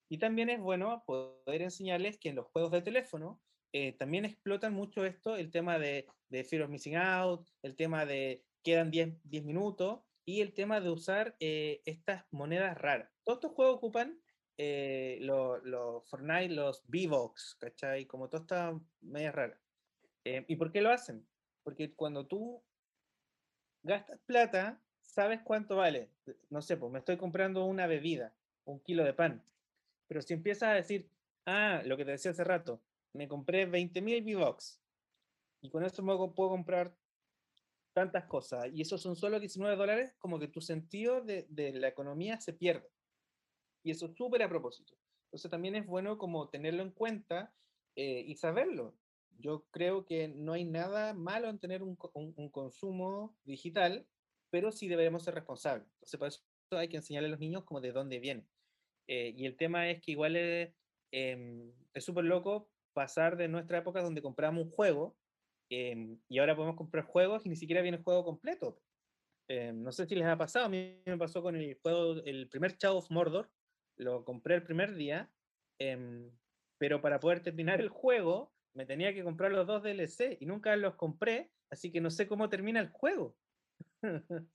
[0.08, 3.40] Y también es bueno poder enseñarles que en los juegos de teléfono
[3.72, 8.07] eh, también explotan mucho esto, el tema de, de Fear of Missing Out, el tema
[8.07, 13.11] de quedan 10, 10 minutos, y el tema de usar eh, estas monedas raras.
[13.24, 14.20] Todos estos juegos ocupan
[14.59, 18.04] eh, los Fortnite, los V-Box, ¿cachai?
[18.04, 19.59] Como todas estas medias raras.
[20.24, 21.26] Eh, ¿Y por qué lo hacen?
[21.62, 22.62] Porque cuando tú
[23.83, 26.11] gastas plata, sabes cuánto vale.
[26.50, 28.35] No sé, pues me estoy comprando una bebida,
[28.66, 29.42] un kilo de pan.
[30.09, 31.09] Pero si empiezas a decir,
[31.46, 34.81] ah, lo que te decía hace rato, me compré 20.000 V-Box
[35.61, 36.97] y con eso me puedo comprar
[37.92, 41.88] tantas cosas y esos son solo 19 dólares, como que tu sentido de, de la
[41.88, 42.88] economía se pierde.
[43.83, 44.97] Y eso es súper a propósito.
[45.29, 47.53] Entonces también es bueno como tenerlo en cuenta
[47.97, 48.94] eh, y saberlo.
[49.38, 54.07] Yo creo que no hay nada malo en tener un, un, consumo digital,
[54.51, 55.87] pero sí debemos ser responsables.
[55.94, 58.47] Entonces por eso hay que enseñarle a los niños como de dónde viene.
[59.07, 60.73] Eh, y el tema es que igual es
[61.11, 65.16] em, súper loco pasar de nuestra época donde compramos un juego
[65.70, 68.81] Em, y ahora podemos comprar juegos y ni siquiera viene el juego completo.
[69.48, 72.48] Em, no sé si les ha pasado, a mí me pasó con el juego, el
[72.48, 73.51] primer Shadow of Mordor,
[73.96, 75.31] lo compré el primer día,
[75.79, 76.31] em,
[76.79, 80.77] pero para poder terminar el juego me tenía que comprar los dos DLC y nunca
[80.77, 83.37] los compré, así que no sé cómo termina el juego.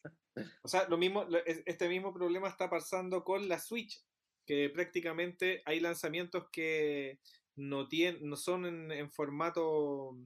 [0.64, 4.04] o sea, lo mismo, este mismo problema está pasando con la Switch,
[4.46, 7.20] que prácticamente hay lanzamientos que
[7.56, 10.18] no, tienen, no son en formato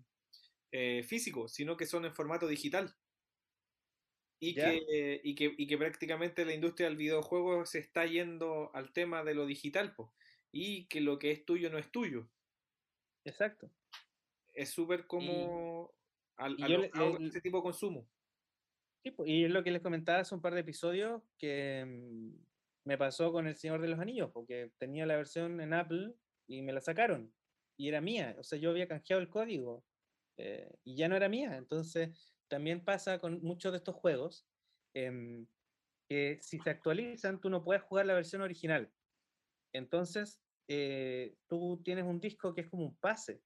[0.72, 2.96] eh, físico, sino que son en formato digital.
[4.40, 8.94] Y que, y, que, y que, prácticamente la industria del videojuego se está yendo al
[8.94, 9.96] tema de lo digital,
[10.52, 12.30] y que lo que es tuyo no es tuyo.
[13.26, 13.72] Exacto.
[14.54, 15.92] Es súper como
[16.36, 16.56] al,
[17.22, 18.08] este tipo de consumo.
[19.04, 22.32] y es lo que les comentaba hace un par de episodios que mm,
[22.84, 26.14] me pasó con El Señor de los Anillos, porque tenía la versión en Apple
[26.48, 27.34] y me la sacaron.
[27.78, 29.86] Y era mía, o sea, yo había canjeado el código
[30.38, 31.58] eh, y ya no era mía.
[31.58, 34.48] Entonces, también pasa con muchos de estos juegos,
[34.94, 35.48] em,
[36.10, 38.92] que si se actualizan, tú no puedes jugar la versión original.
[39.74, 43.44] Entonces, eh, tú tienes un disco que es como un pase,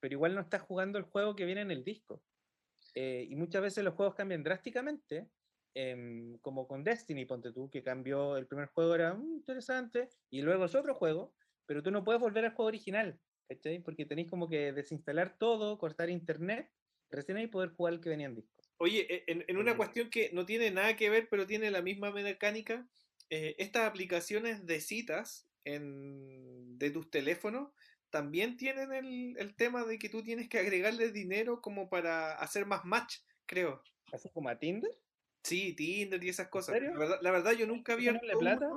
[0.00, 2.24] pero igual no estás jugando el juego que viene en el disco.
[2.94, 5.30] Eh, y muchas veces los juegos cambian drásticamente,
[5.74, 10.42] em, como con Destiny, ponte tú, que cambió, el primer juego era mm, interesante, y
[10.42, 11.34] luego es otro juego,
[11.70, 13.16] pero tú no puedes volver al juego original,
[13.48, 13.78] ¿cachai?
[13.78, 16.68] Porque tenéis como que desinstalar todo, cortar internet,
[17.10, 18.60] recién ahí poder jugar el que venía en disco.
[18.78, 22.10] Oye, e, en, una cuestión que no tiene nada que ver, pero tiene la misma
[22.10, 22.88] mecánica,
[23.28, 27.70] eh, estas aplicaciones de citas en, de tus teléfonos
[28.10, 32.66] también tienen el, el, tema de que tú tienes que agregarle dinero como para hacer
[32.66, 33.80] más match, creo.
[34.12, 34.90] ¿Así como a Tinder?
[35.44, 36.82] Sí, Tinder y esas cosas.
[36.82, 38.68] La verdad, la verdad, yo nunca había plata?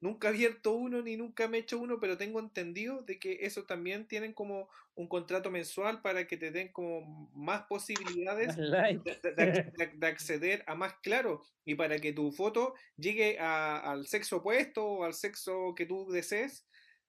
[0.00, 3.38] Nunca he abierto uno ni nunca me he hecho uno, pero tengo entendido de que
[3.42, 10.06] eso también tienen como un contrato mensual para que te den como más posibilidades de,
[10.06, 15.14] acceder a más claro y para que tu foto llegue al sexo opuesto o al
[15.14, 16.66] sexo que tú desees.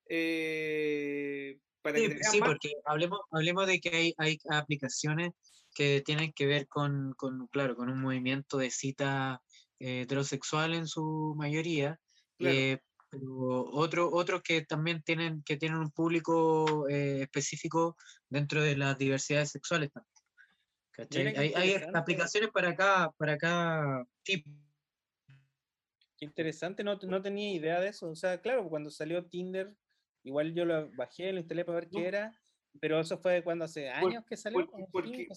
[0.09, 5.31] Eh, para sí, sí porque hablemos, hablemos de que hay, hay aplicaciones
[5.75, 9.41] que tienen que ver con, con claro, con un movimiento de cita
[9.79, 11.99] eh, heterosexual en su mayoría
[12.39, 17.95] eh, pero otro, otros que también tienen, que tienen un público eh, específico
[18.29, 19.91] dentro de las diversidades sexuales
[21.15, 24.49] Hay, hay, aplicaciones para cada, para cada tipo.
[26.17, 28.09] Qué interesante, no, no, tenía idea de eso.
[28.09, 29.73] O sea, claro, cuando salió Tinder,
[30.23, 32.33] igual yo lo bajé, lo instalé para ver qué era,
[32.79, 34.67] pero eso fue cuando hace años que salió.
[34.91, 35.27] Por, qué,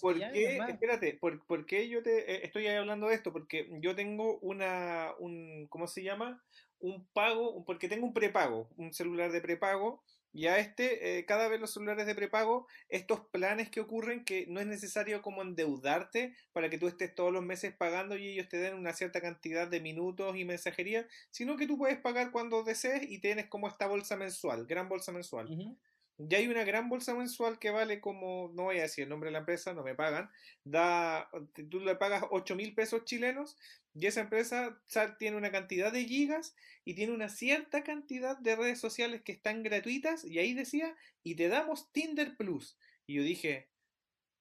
[0.69, 3.31] espérate, por, por, qué yo te eh, estoy hablando de esto?
[3.31, 6.43] Porque yo tengo una, un, ¿cómo se llama?
[6.81, 11.49] Un pago, porque tengo un prepago, un celular de prepago, y a este, eh, cada
[11.49, 16.35] vez los celulares de prepago, estos planes que ocurren que no es necesario como endeudarte
[16.53, 19.66] para que tú estés todos los meses pagando y ellos te den una cierta cantidad
[19.66, 23.88] de minutos y mensajería, sino que tú puedes pagar cuando desees y tienes como esta
[23.88, 25.49] bolsa mensual, gran bolsa mensual.
[26.19, 29.29] Ya hay una gran bolsa mensual que vale como, no voy a decir el nombre
[29.29, 30.31] de la empresa, no me pagan,
[30.64, 31.29] da,
[31.71, 33.57] tú le pagas 8 mil pesos chilenos
[33.94, 34.81] y esa empresa
[35.18, 39.62] tiene una cantidad de gigas y tiene una cierta cantidad de redes sociales que están
[39.62, 42.79] gratuitas y ahí decía, y te damos Tinder Plus.
[43.07, 43.68] Y yo dije,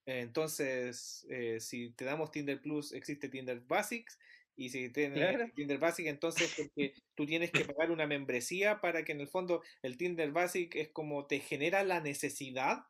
[0.05, 4.19] entonces, eh, si te damos Tinder Plus, existe Tinder Basics
[4.55, 9.13] y si tienes Tinder Basic, entonces porque tú tienes que pagar una membresía para que
[9.13, 12.83] en el fondo el Tinder Basic es como te genera la necesidad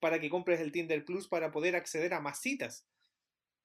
[0.00, 2.86] para que compres el Tinder Plus para poder acceder a más citas.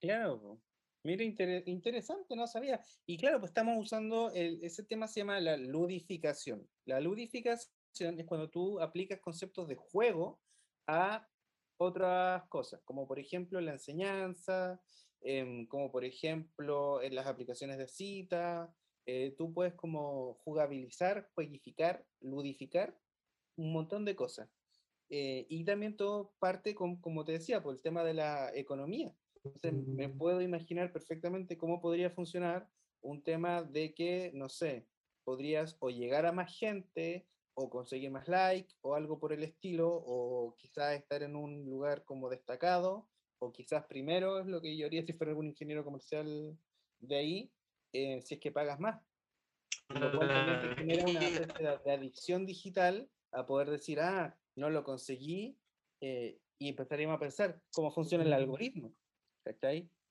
[0.00, 0.58] Claro,
[1.02, 2.80] mira, interesante, no sabía.
[3.06, 6.68] Y claro, pues estamos usando, ese tema se llama la ludificación.
[6.84, 10.40] La ludificación es cuando tú aplicas conceptos de juego
[10.86, 11.26] a
[11.76, 14.80] otras cosas, como por ejemplo la enseñanza,
[15.22, 18.74] Em, como por ejemplo las aplicaciones de cita,
[19.06, 22.98] eh, tú puedes como jugabilizar, juegificar, ludificar
[23.56, 24.48] un montón de cosas.
[25.10, 29.14] Eh, y también todo parte, como te decía, por el tema de la economía.
[29.44, 32.68] Entonces, me puedo imaginar perfectamente cómo podría funcionar
[33.02, 34.86] un tema de que, no sé,
[35.24, 39.88] podrías o llegar a más gente, o conseguir más like, o algo por el estilo,
[39.88, 44.86] o quizás estar en un lugar como destacado, o quizás primero es lo que yo
[44.86, 46.56] haría si fuera algún ingeniero comercial
[47.00, 47.52] de ahí,
[47.92, 49.00] eh, si es que pagas más.
[49.88, 54.70] Lo cual también te genera una especie de, adicción digital a poder decir, ah, no
[54.70, 55.58] lo conseguí,
[56.00, 58.94] eh, y empezaríamos a pensar cómo funciona el algoritmo.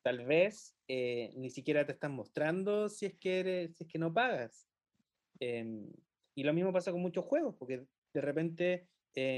[0.01, 3.99] Tal vez eh, ni siquiera te están mostrando si es que, eres, si es que
[3.99, 4.67] no pagas.
[5.39, 5.91] Em,
[6.35, 8.87] y lo mismo pasa con muchos juegos, porque de repente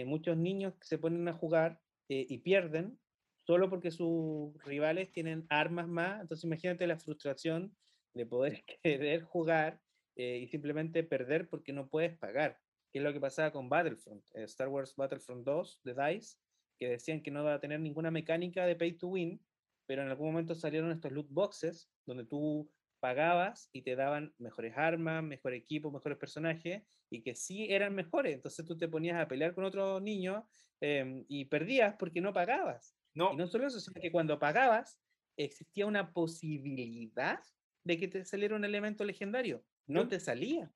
[0.05, 2.99] muchos niños se ponen a jugar y pierden
[3.47, 6.21] solo porque sus rivales tienen armas más.
[6.21, 7.75] Entonces imagínate la frustración
[8.13, 9.81] de poder querer jugar
[10.15, 12.59] eh, y simplemente perder porque no puedes pagar,
[12.91, 16.37] que es lo que pasaba con Battlefront, eh, Star Wars Battlefront 2 de DICE,
[16.79, 19.39] que decían que no iba a tener ninguna mecánica de pay to win,
[19.91, 24.77] pero en algún momento salieron estos loot boxes donde tú pagabas y te daban mejores
[24.77, 28.35] armas, mejor equipo, mejores personajes, y que sí eran mejores.
[28.35, 30.47] Entonces tú te ponías a pelear con otro niño
[30.79, 32.95] em, y perdías porque no pagabas.
[33.13, 33.33] No.
[33.33, 34.97] Y no solo eso, sino que cuando pagabas,
[35.35, 37.43] existía una posibilidad
[37.83, 39.61] de que te saliera un elemento legendario.
[39.87, 40.71] No te salía.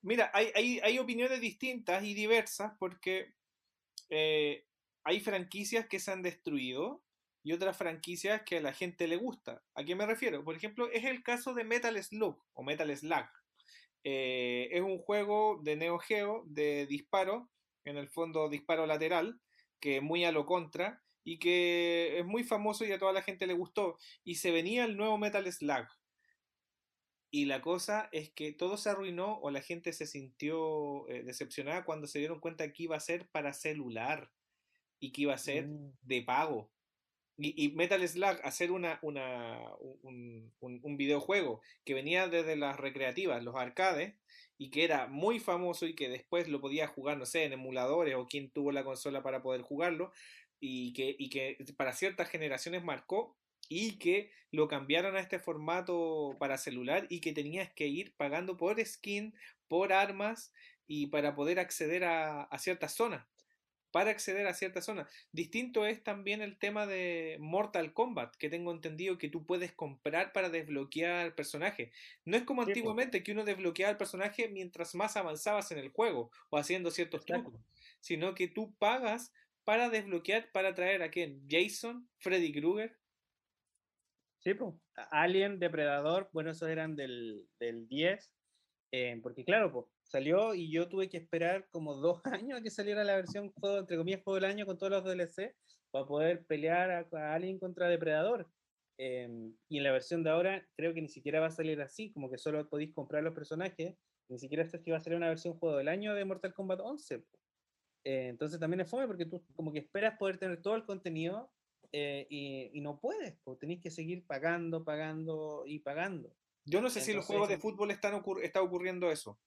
[0.00, 3.34] Mira, hay, hay, hay opiniones distintas y diversas porque
[4.10, 4.64] eh,
[5.02, 7.02] hay franquicias que se han destruido
[7.42, 9.62] y otras franquicias que a la gente le gusta.
[9.74, 10.44] ¿A qué me refiero?
[10.44, 13.26] Por ejemplo, es el caso de Metal Slug o Metal Slug.
[14.04, 17.50] Eh, es un juego de Neo Geo de disparo,
[17.84, 19.40] en el fondo disparo lateral,
[19.80, 23.46] que muy a lo contra, y que es muy famoso y a toda la gente
[23.46, 23.98] le gustó.
[24.24, 25.86] Y se venía el nuevo Metal Slug.
[27.30, 31.84] Y la cosa es que todo se arruinó o la gente se sintió eh, decepcionada
[31.84, 34.32] cuando se dieron cuenta que iba a ser para celular
[34.98, 35.92] y que iba a ser Mm.
[36.02, 36.70] de pago.
[37.42, 39.58] Y, Metal Slug, hacer una, una,
[40.02, 44.14] un, un- un videojuego que venía desde las recreativas, los arcades,
[44.58, 48.14] y que era muy famoso y que después lo podía jugar, no sé, en emuladores
[48.16, 50.12] o quien tuvo la consola para poder jugarlo,
[50.60, 53.36] y que, y que para ciertas generaciones marcó,
[53.68, 58.56] y que lo cambiaron a este formato para celular y que tenías que ir pagando
[58.56, 59.32] por skin,
[59.68, 60.52] por armas
[60.88, 63.26] y para poder acceder a, a ciertas zonas.
[63.90, 65.10] Para acceder a ciertas zonas.
[65.32, 70.32] Distinto es también el tema de Mortal Kombat, que tengo entendido que tú puedes comprar
[70.32, 71.92] para desbloquear personajes.
[72.24, 75.88] No es como Sí, antiguamente que uno desbloqueaba el personaje mientras más avanzabas en el
[75.90, 77.50] juego o haciendo ciertos Exacto.
[77.50, 77.60] trucos,
[78.00, 79.32] sino que tú pagas
[79.64, 81.42] para desbloquear, para traer a quién?
[81.48, 82.96] Jason, Freddy Krueger.
[84.38, 84.74] Sí, pues.
[85.10, 88.32] Alien, Depredador, bueno, esos eran del, del 10.
[88.92, 92.70] eh, porque claro, pues, salió y yo tuve que esperar como dos años a que
[92.70, 95.54] saliera la versión, juego, entre comillas, juego del año con todos los DLC
[95.90, 98.48] para poder pelear a, a Alien contra Depredador.
[98.98, 102.12] Em, y en la versión de ahora creo que ni siquiera va a salir así,
[102.12, 103.96] como que solo podéis comprar los personajes,
[104.28, 106.80] ni siquiera sé si va a salir una versión juego del año de Mortal Kombat
[106.80, 107.20] 11.
[107.20, 107.38] po.
[108.04, 111.50] Eh, entonces también es fome porque tú como que esperas poder tener todo el contenido
[111.92, 116.34] eh, y, y no puedes, pues tenés que seguir pagando, pagando y pagando.
[116.66, 119.38] Yo no sé si en los juegos de fútbol están ocur- está ocurriendo eso.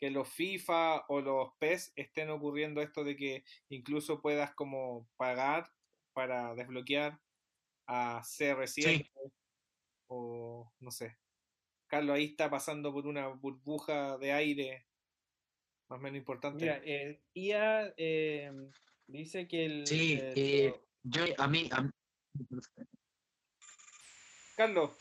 [0.00, 5.70] Que los FIFA o los PES estén ocurriendo esto de que incluso puedas como pagar
[6.14, 7.20] para desbloquear
[7.86, 9.10] a CR7
[10.06, 11.18] o no sé.
[11.86, 14.86] Carlos ahí está pasando por una burbuja de aire
[15.88, 16.64] más o menos importante.
[16.64, 18.52] Mira, eh, IA eh,
[19.06, 19.86] dice que el...
[19.86, 21.90] Sí, eh, eh, lo- yo a mí, a mí-
[24.56, 24.92] Carlos,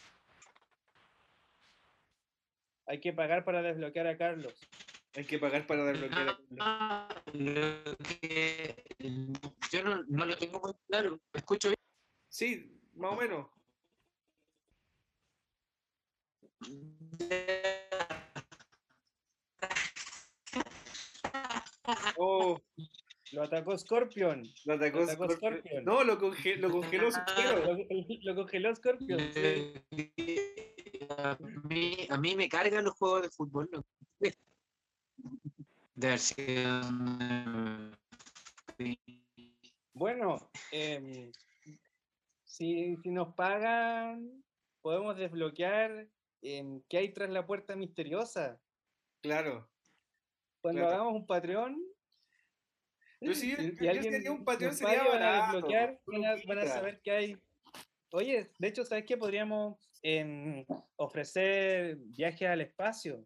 [2.87, 4.59] hay que pagar para desbloquear a Carlos.
[5.15, 6.37] Hay que pagar para desbloquear
[8.05, 8.85] que-
[9.71, 11.19] yo no, no lo tengo muy claro.
[11.33, 11.79] ¿Me escucho bien?
[12.29, 13.47] Sí, más o menos.
[22.17, 22.59] Oh,
[23.31, 24.43] Lo atacó Scorpion.
[24.65, 25.37] lo atacó Lo atacó Scorpio.
[25.37, 25.85] Scorpion.
[25.85, 27.73] No, lo, conge- lo congeló su pelo.
[27.73, 27.77] Lo,
[28.23, 29.19] lo congeló Scorpion.
[29.33, 29.73] sí.
[31.09, 31.37] A
[31.67, 33.69] mí, a mí me cargan los juegos de fútbol.
[33.71, 33.83] no.
[35.99, 37.91] Versión.
[39.93, 41.29] Bueno, em,
[42.45, 44.41] si, si nos pagan,
[44.81, 46.07] podemos desbloquear
[46.41, 48.57] em, qué hay tras la puerta misteriosa.
[49.21, 49.69] Claro.
[50.61, 50.95] Cuando Claro.
[50.95, 51.83] hagamos un Patreon.
[53.19, 56.61] Yo y- yo alguien sería un Patreon, sería van a desbloquear, van a, van a
[56.61, 56.67] luquita.
[56.67, 57.37] saber qué hay.
[58.13, 59.17] Oye, de hecho, ¿sabes qué?
[59.17, 63.25] Podríamos em, ofrecer viajes al espacio.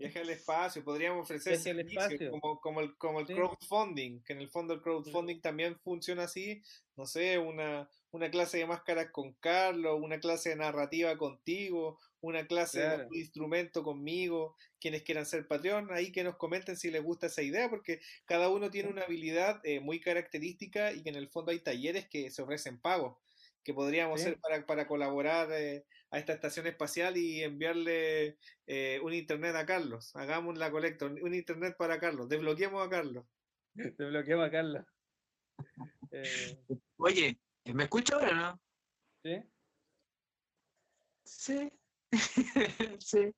[0.00, 3.34] Viaje al espacio, podríamos ofrecer servicios como, como el, como el Sí.
[3.34, 6.62] crowdfunding, que en el fondo el crowdfunding también funciona así,
[6.96, 12.46] no sé, una, una clase de máscaras con Carlos, una clase de narrativa contigo, una
[12.46, 13.10] clase de Claro.
[13.10, 17.68] instrumento conmigo, quienes quieran ser Patreon, ahí que nos comenten si les gusta esa idea,
[17.68, 21.60] porque cada uno tiene una habilidad eh, muy característica y que en el fondo hay
[21.60, 23.18] talleres que se ofrecen pagos,
[23.62, 24.20] que podríamos Sí.
[24.20, 28.36] hacer para, para colaborar eh, a esta estación espacial y enviarle
[28.66, 30.14] eh, un internet a Carlos.
[30.16, 32.28] Hagamos la colecta, un internet para Carlos.
[32.28, 33.24] Desbloqueemos a Carlos.
[33.74, 34.84] Desbloqueamos a Carlos.
[36.12, 36.58] Eh,
[36.96, 37.38] Oye,
[37.72, 38.60] ¿me escucho ahora o no?
[39.22, 39.44] ¿sí?
[41.24, 41.72] Sí.
[42.98, 43.32] sí.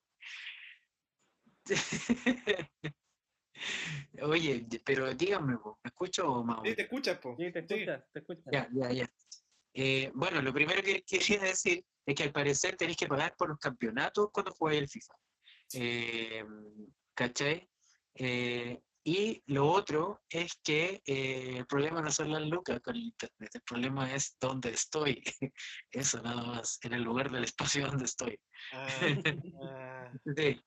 [4.22, 7.36] Oye, pero díganme, ¿me escucho o más Sí, te escuchas, po.
[7.36, 7.74] Sí, te Sí.
[7.74, 8.44] escuchas, te escuchas.
[8.50, 9.10] Ya, ya, ya.
[9.74, 13.48] Eh, bueno, lo primero que quería decir es que al parecer tenéis que pagar por
[13.48, 15.14] los campeonatos cuando juegues el FIFA.
[15.74, 16.44] Eh,
[17.14, 17.68] ¿Cachai?
[18.14, 23.02] Eh, y lo otro es que eh, el problema no son las lucas con el
[23.02, 25.22] internet, el problema es dónde estoy.
[25.90, 28.38] Eso nada más, en el lugar del espacio donde estoy.
[28.72, 28.86] Ah,
[29.64, 30.12] ah.
[30.36, 30.60] Sí.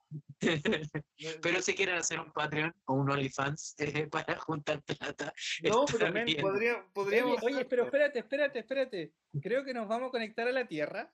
[1.41, 5.33] Pero si quieren hacer un Patreon o un OnlyFans eh, para juntar plata,
[5.63, 6.41] no, pero bien.
[6.41, 7.41] podría, podríamos.
[7.41, 9.13] Oye, oye, pero espérate, espérate, espérate.
[9.41, 11.09] Creo que nos vamos a conectar a la Tierra.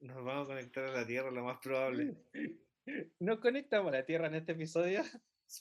[0.00, 2.16] Nos vamos a conectar a la Tierra, lo más probable.
[3.18, 5.02] Nos conectamos a la Tierra en este episodio.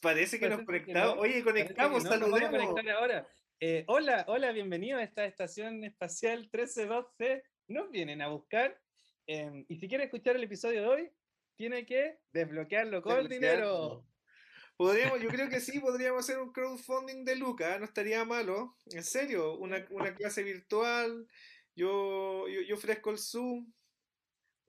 [0.02, 1.16] Parece que nos que conectamos.
[1.16, 2.68] no, Oye, conectamos, no, vamos a saludemos.
[2.68, 3.28] conectar ahora.
[3.60, 7.44] Eh, hola, hola, bienvenido a esta estación espacial 1312.
[7.68, 8.80] Nos vienen a buscar.
[9.28, 11.12] em, y si quiere escuchar el episodio de hoy,
[11.56, 14.06] tiene que desbloquearlo con dinero.
[14.78, 18.76] Podríamos, yo creo que sí, podríamos hacer un crowdfunding de Luca, no estaría malo.
[18.92, 21.28] En serio, una, una clase virtual.
[21.76, 23.72] Yo, yo, yo ofrezco el Zoom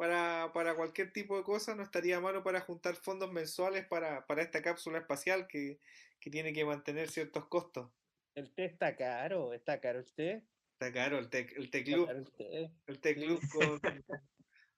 [0.01, 4.41] para, para cualquier tipo de cosa, no estaría malo para juntar fondos mensuales para, para
[4.41, 5.79] esta cápsula espacial que,
[6.19, 7.91] que tiene que mantener ciertos costos.
[8.35, 10.43] El té está caro, está caro el té.
[10.73, 12.71] Está caro el té, el té club, el té.
[12.87, 13.79] el té club con,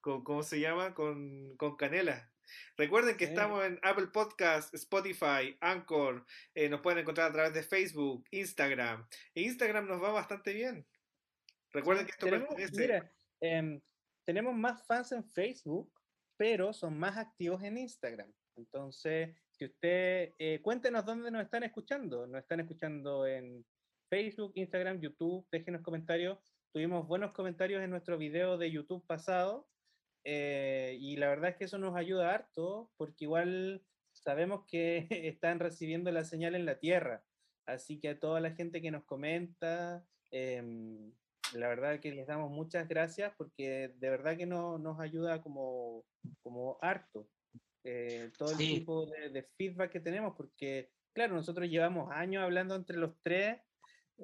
[0.00, 0.92] con- ¿cómo se llama?
[0.92, 2.28] Con, con canela.
[2.76, 3.32] Recuerden que Sí.
[3.32, 9.06] estamos en Apple Podcast, Spotify, Anchor, eh, nos pueden encontrar a través de Facebook, Instagram.
[9.36, 10.84] E Instagram nos va bastante bien.
[11.70, 12.72] Recuerden que esto pertenece.
[12.80, 13.80] mira, em,
[14.24, 15.92] tenemos más fans en Facebook,
[16.36, 18.32] pero son más activos en Instagram.
[18.56, 22.26] Entonces, si usted, eh, cuéntenos dónde nos están escuchando.
[22.26, 23.64] Nos están escuchando en
[24.10, 25.46] Facebook, Instagram, YouTube.
[25.50, 26.38] Déjenos comentarios.
[26.72, 29.68] Tuvimos buenos comentarios en nuestro video de YouTube pasado.
[30.24, 35.58] eh, y la verdad es que eso nos ayuda harto, porque igual sabemos que están
[35.58, 37.24] recibiendo la señal en la Tierra.
[37.66, 41.12] Así que a toda la gente que nos comenta, em,
[41.54, 46.04] la verdad que les damos muchas gracias porque de verdad que no, nos ayuda como,
[46.42, 47.28] como harto
[47.84, 48.74] eh, todo el Sí.
[48.76, 53.60] tipo de, de feedback que tenemos, porque claro, nosotros llevamos años hablando entre los tres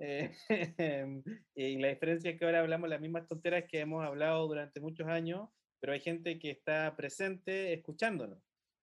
[0.01, 0.31] eh,
[1.55, 5.07] y la diferencia es que ahora hablamos las mismas tonteras que hemos hablado durante muchos
[5.09, 5.49] años,
[5.81, 8.39] pero hay gente que está presente escuchándonos.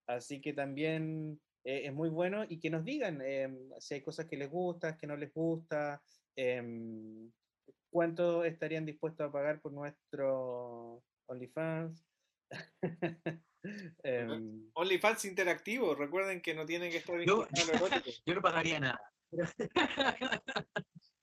[0.07, 4.25] Así que también eh, es muy bueno y que nos digan em, si hay cosas
[4.27, 6.01] que les gustan, que no les gusta,
[6.35, 7.31] em,
[7.89, 12.05] cuánto estarían dispuestos a pagar por nuestro OnlyFans.
[14.03, 17.47] Em, OnlyFans interactivo, recuerden que no tienen que estar erótico.
[18.25, 19.01] Yo no pagaría nada.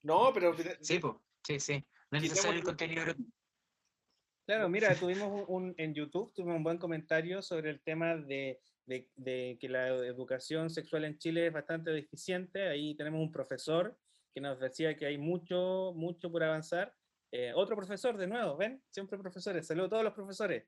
[0.03, 1.13] No, pero Sí, pues,
[1.47, 1.85] sí, sí.
[2.11, 3.05] No es necesario el contenido.
[4.45, 8.59] Claro, mira, tuvimos un, un- en YouTube, tuvimos un buen comentario sobre el tema de,
[8.85, 12.67] de- de que la educación sexual en Chile es bastante deficiente.
[12.67, 13.97] Ahí tenemos un profesor
[14.33, 16.93] que nos decía que hay mucho, mucho por avanzar.
[17.31, 18.81] Eh, otro profesor, de nuevo, ¿ven?
[18.89, 19.67] Siempre profesores.
[19.67, 20.65] Saludos a todos los profesores.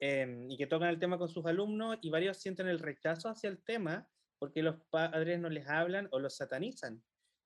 [0.00, 3.48] Em, y que tocan el tema con sus alumnos y varios sienten el rechazo hacia
[3.48, 4.08] el tema
[4.38, 7.02] porque los padres no les hablan o los satanizan.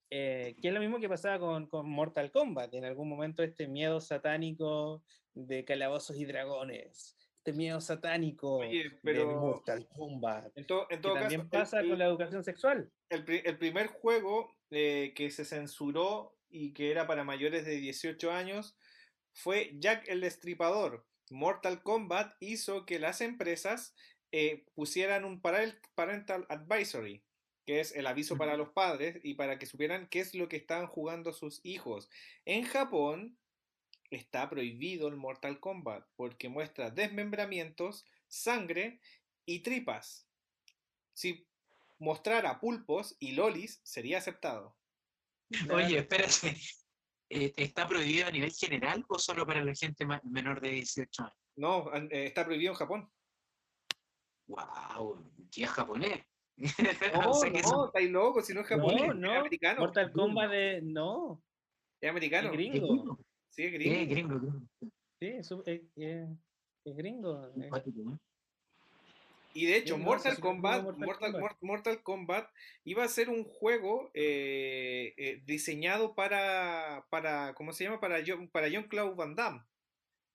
[0.09, 2.73] Eh, que es lo mismo que pasaba con, con Mortal Kombat.
[2.75, 5.05] En algún momento este miedo satánico
[5.35, 11.03] de calabozos y dragones, este miedo satánico Oye, de Mortal Kombat, en, to- en que
[11.03, 12.91] todo caso, también pasa el- con la educación sexual.
[13.11, 18.33] el, el primer juego eh, que se censuró y que era para mayores de 18
[18.33, 18.77] años
[19.33, 21.07] fue Jack el Destripador.
[21.31, 23.95] Mortal Kombat hizo que las empresas
[24.33, 27.23] eh, pusieran un parent- parental advisory,
[27.67, 30.57] que es el aviso para los padres y para que supieran qué es lo que
[30.57, 32.09] estaban jugando sus hijos.
[32.45, 33.37] En Japón
[34.11, 39.01] está prohibido el Mortal Kombat porque muestra desmembramientos, sangre
[39.45, 40.29] y tripas.
[41.13, 41.47] Si
[41.99, 44.77] mostrara pulpos y lolis, sería aceptado.
[45.73, 46.57] Oye, espérate.
[47.29, 51.35] Eh, ¿Está prohibido a nivel general o solo para la gente menor de 18 años?
[51.57, 53.11] No, eh, está prohibido en Japón.
[54.49, 55.25] ¡Wow!
[55.51, 56.23] ¿Qué es japonés?
[57.15, 59.33] No, O sea que no, son- estáis locos, si no es japonés, No, es no,
[59.41, 59.81] americano.
[59.81, 60.81] Mortal Kombat de...
[60.83, 61.43] No,
[62.01, 62.51] Es es americano.
[62.51, 62.87] ¿Qué gringo.
[62.87, 63.19] gringo?
[63.51, 64.11] Sí, es ¿Qué gringo.
[64.15, 64.39] gringo?
[64.41, 64.67] gringo?
[65.21, 66.29] Sí, es, es- es-
[66.85, 67.53] es gringo.
[69.57, 71.41] Y de hecho, Mortal Kombat, Mortal Kombat.
[71.41, 72.51] Mor- Mortal Kombat
[72.85, 78.01] iba a ser un juego eh, eh, diseñado para, para, ¿cómo se llama?
[78.01, 79.63] Para John, para John Claude Van Damme.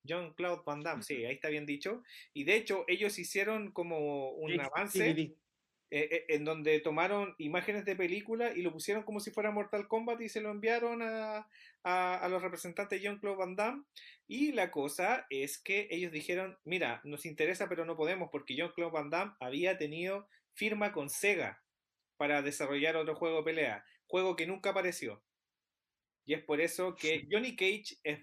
[0.07, 2.01] John Claude Van Damme, sí, ahí está bien dicho.
[2.33, 4.99] Y de hecho, ellos hicieron como un avance.
[5.93, 9.87] Eh, eh, en donde tomaron imágenes de película y lo pusieron como si fuera Mortal
[9.89, 11.47] Kombat y se lo enviaron a,
[11.83, 13.83] a- a los representantes de Jean-Claude Van Damme.
[14.27, 18.91] Y la cosa es que ellos dijeron, mira, nos interesa pero no podemos porque Jean-Claude
[18.93, 21.61] Van Damme había tenido firma con Sega
[22.17, 25.21] para desarrollar otro juego de pelea, juego que nunca apareció.
[26.25, 28.19] Y es por eso que Johnny Cage es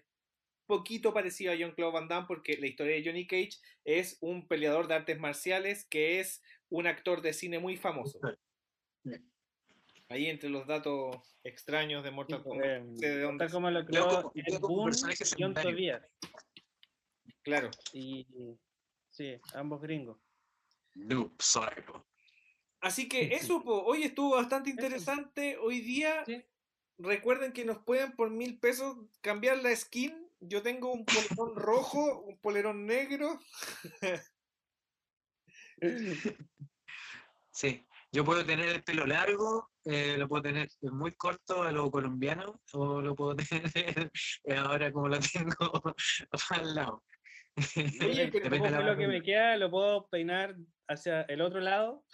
[0.66, 4.86] poquito parecido a Jean-Claude Van Damme porque la historia de Johnny Cage es un peleador
[4.86, 8.18] de artes marciales que es un actor de cine muy famoso.
[10.10, 12.66] Ahí entre los datos extraños de Mortal Kombat.
[12.66, 15.54] Eh, no sé de dónde Mortal Kombat lo creó como- como personaje y John.
[15.54, 16.02] Tobias.
[17.42, 17.70] Claro.
[17.92, 18.26] Y
[19.10, 20.18] sí, ambos gringos.
[20.94, 22.06] Noob Psycho.
[22.80, 25.58] Así que eso, po, hoy estuvo bastante interesante.
[25.58, 26.42] Hoy día, Sí.
[26.98, 30.26] recuerden que nos pueden por mil pesos cambiar la skin.
[30.40, 33.38] Yo tengo un polerón rojo, un polerón negro.
[37.50, 41.90] Sí, yo puedo tener el pelo largo, eh, lo puedo tener muy corto a lo
[41.90, 43.36] colombiano, o lo puedo
[43.74, 44.10] tener
[44.44, 45.82] eh, ahora como lo tengo
[46.50, 47.04] al lado.
[48.06, 50.56] Oye, pero la pelo que me queda lo puedo peinar
[50.86, 52.04] hacia el otro lado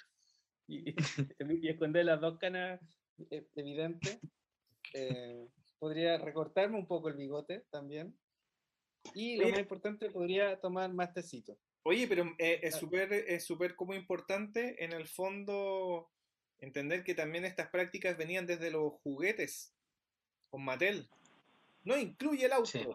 [0.66, 2.80] y, y esconder las dos canas
[3.30, 4.18] eh, evidentes.
[4.94, 5.48] Eh,
[5.78, 8.18] podría recortarme un poco el bigote también.
[9.14, 11.58] Y lo más importante, podría tomar más tecito.
[11.86, 12.78] Oye, pero eh, es Ah.
[12.78, 16.10] súper es súper como importante en el fondo
[16.58, 19.74] entender que también estas prácticas venían desde los juguetes
[20.50, 21.08] con Mattel.
[21.82, 22.86] No incluye el auto, Sí.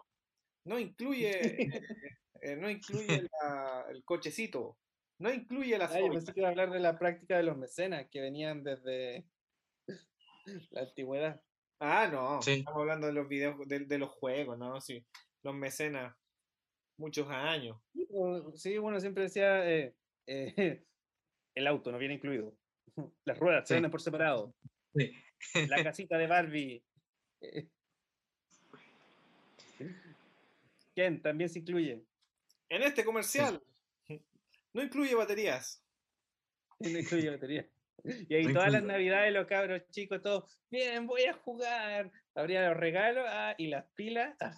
[0.64, 1.68] no incluye eh,
[2.42, 4.76] eh, no incluye la- el cochecito,
[5.18, 6.12] no incluye la yo fábrica.
[6.14, 9.24] pensé que iba a hablar de la práctica de los mecenas que venían desde
[10.70, 11.40] la antigüedad.
[11.78, 12.52] Ah, no, Sí.
[12.58, 14.80] estamos hablando de los videos, de, de los juegos, ¿no?
[14.80, 15.06] Sí,
[15.42, 16.14] los mecenas,
[17.00, 17.76] muchos años.
[18.54, 19.94] Sí, bueno, siempre decía, eh,
[20.26, 20.84] eh,
[21.54, 22.54] el auto no viene incluido.
[23.24, 23.74] Las ruedas se Sí.
[23.74, 24.54] venden por separado.
[24.94, 25.10] Sí.
[25.68, 26.84] La casita de Barbie.
[27.40, 27.68] eh.
[30.94, 32.04] Ken también se incluye.
[32.68, 33.62] En este comercial
[34.72, 35.82] no incluye baterías.
[36.78, 37.68] No incluye batería.
[38.04, 42.10] Y ahí No todas las navidades los cabros chicos, todos, bien, voy a jugar.
[42.34, 44.36] Abría los regalos ah, y las pilas.
[44.40, 44.52] ah,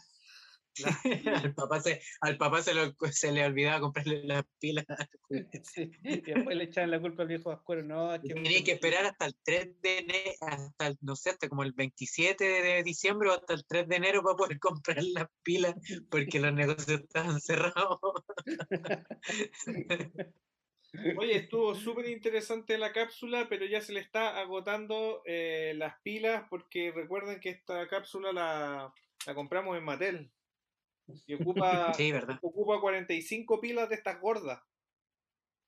[1.45, 4.87] al papá, se, al papá se, lo- se le olvidaba comprarle las pilas.
[5.63, 7.83] sí, Y después le echaban la culpa al viejo Ascuero.
[7.83, 11.31] No, es que Tenía que esperar hasta el 3 de enero, hasta el, no sé,
[11.31, 15.03] hasta como el 27 de diciembre o hasta el 3 de enero para poder comprar
[15.03, 15.75] las pilas
[16.11, 17.99] porque los negocios estaban cerrados.
[21.17, 26.45] Oye, estuvo súper interesante la cápsula, pero ya se le está agotando eh, las pilas
[26.51, 28.93] porque recuerden que esta cápsula la,
[29.27, 30.31] la compramos en Mattel
[31.27, 32.39] y ocupa, Sí, verdad.
[32.43, 34.61] ocupa 45 pilas de estas gordas.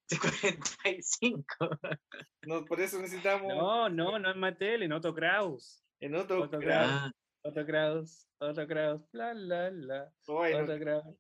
[0.09, 1.45] 45.
[2.47, 5.82] No, por eso necesitamos No, no, no es Mattel, en Otto Kraus.
[6.01, 6.92] en grado.
[6.92, 10.12] Ah, Otto Kraus, Otto Kraus, la la la.
[10.28, 11.16] No, Otto Kraus,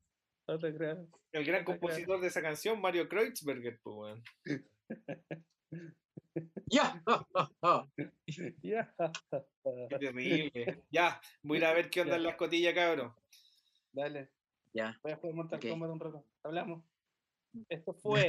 [0.46, 1.08] Otto Kraus.
[1.32, 4.22] el gran compositor de esa canción, Mario Kreutzberger, pues, weón.
[6.66, 7.02] ¡Ya!
[8.62, 8.92] Ya.
[9.88, 10.82] Terrible.
[10.90, 13.14] Ya, voy a ir a ver qué onda en la escotilla, cabrón.
[13.94, 14.28] Dale.
[14.72, 14.98] Ya.
[15.02, 15.70] Voy a jugar Mortal okay.
[15.70, 16.26] Kombat un rato.
[16.42, 16.84] Hablamos.
[17.68, 18.26] Esto fue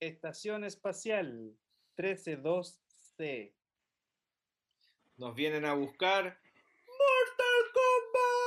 [0.00, 1.56] Estación Espacial
[1.96, 3.54] 132C.
[5.16, 8.42] Nos vienen a buscar Mortal Kombat.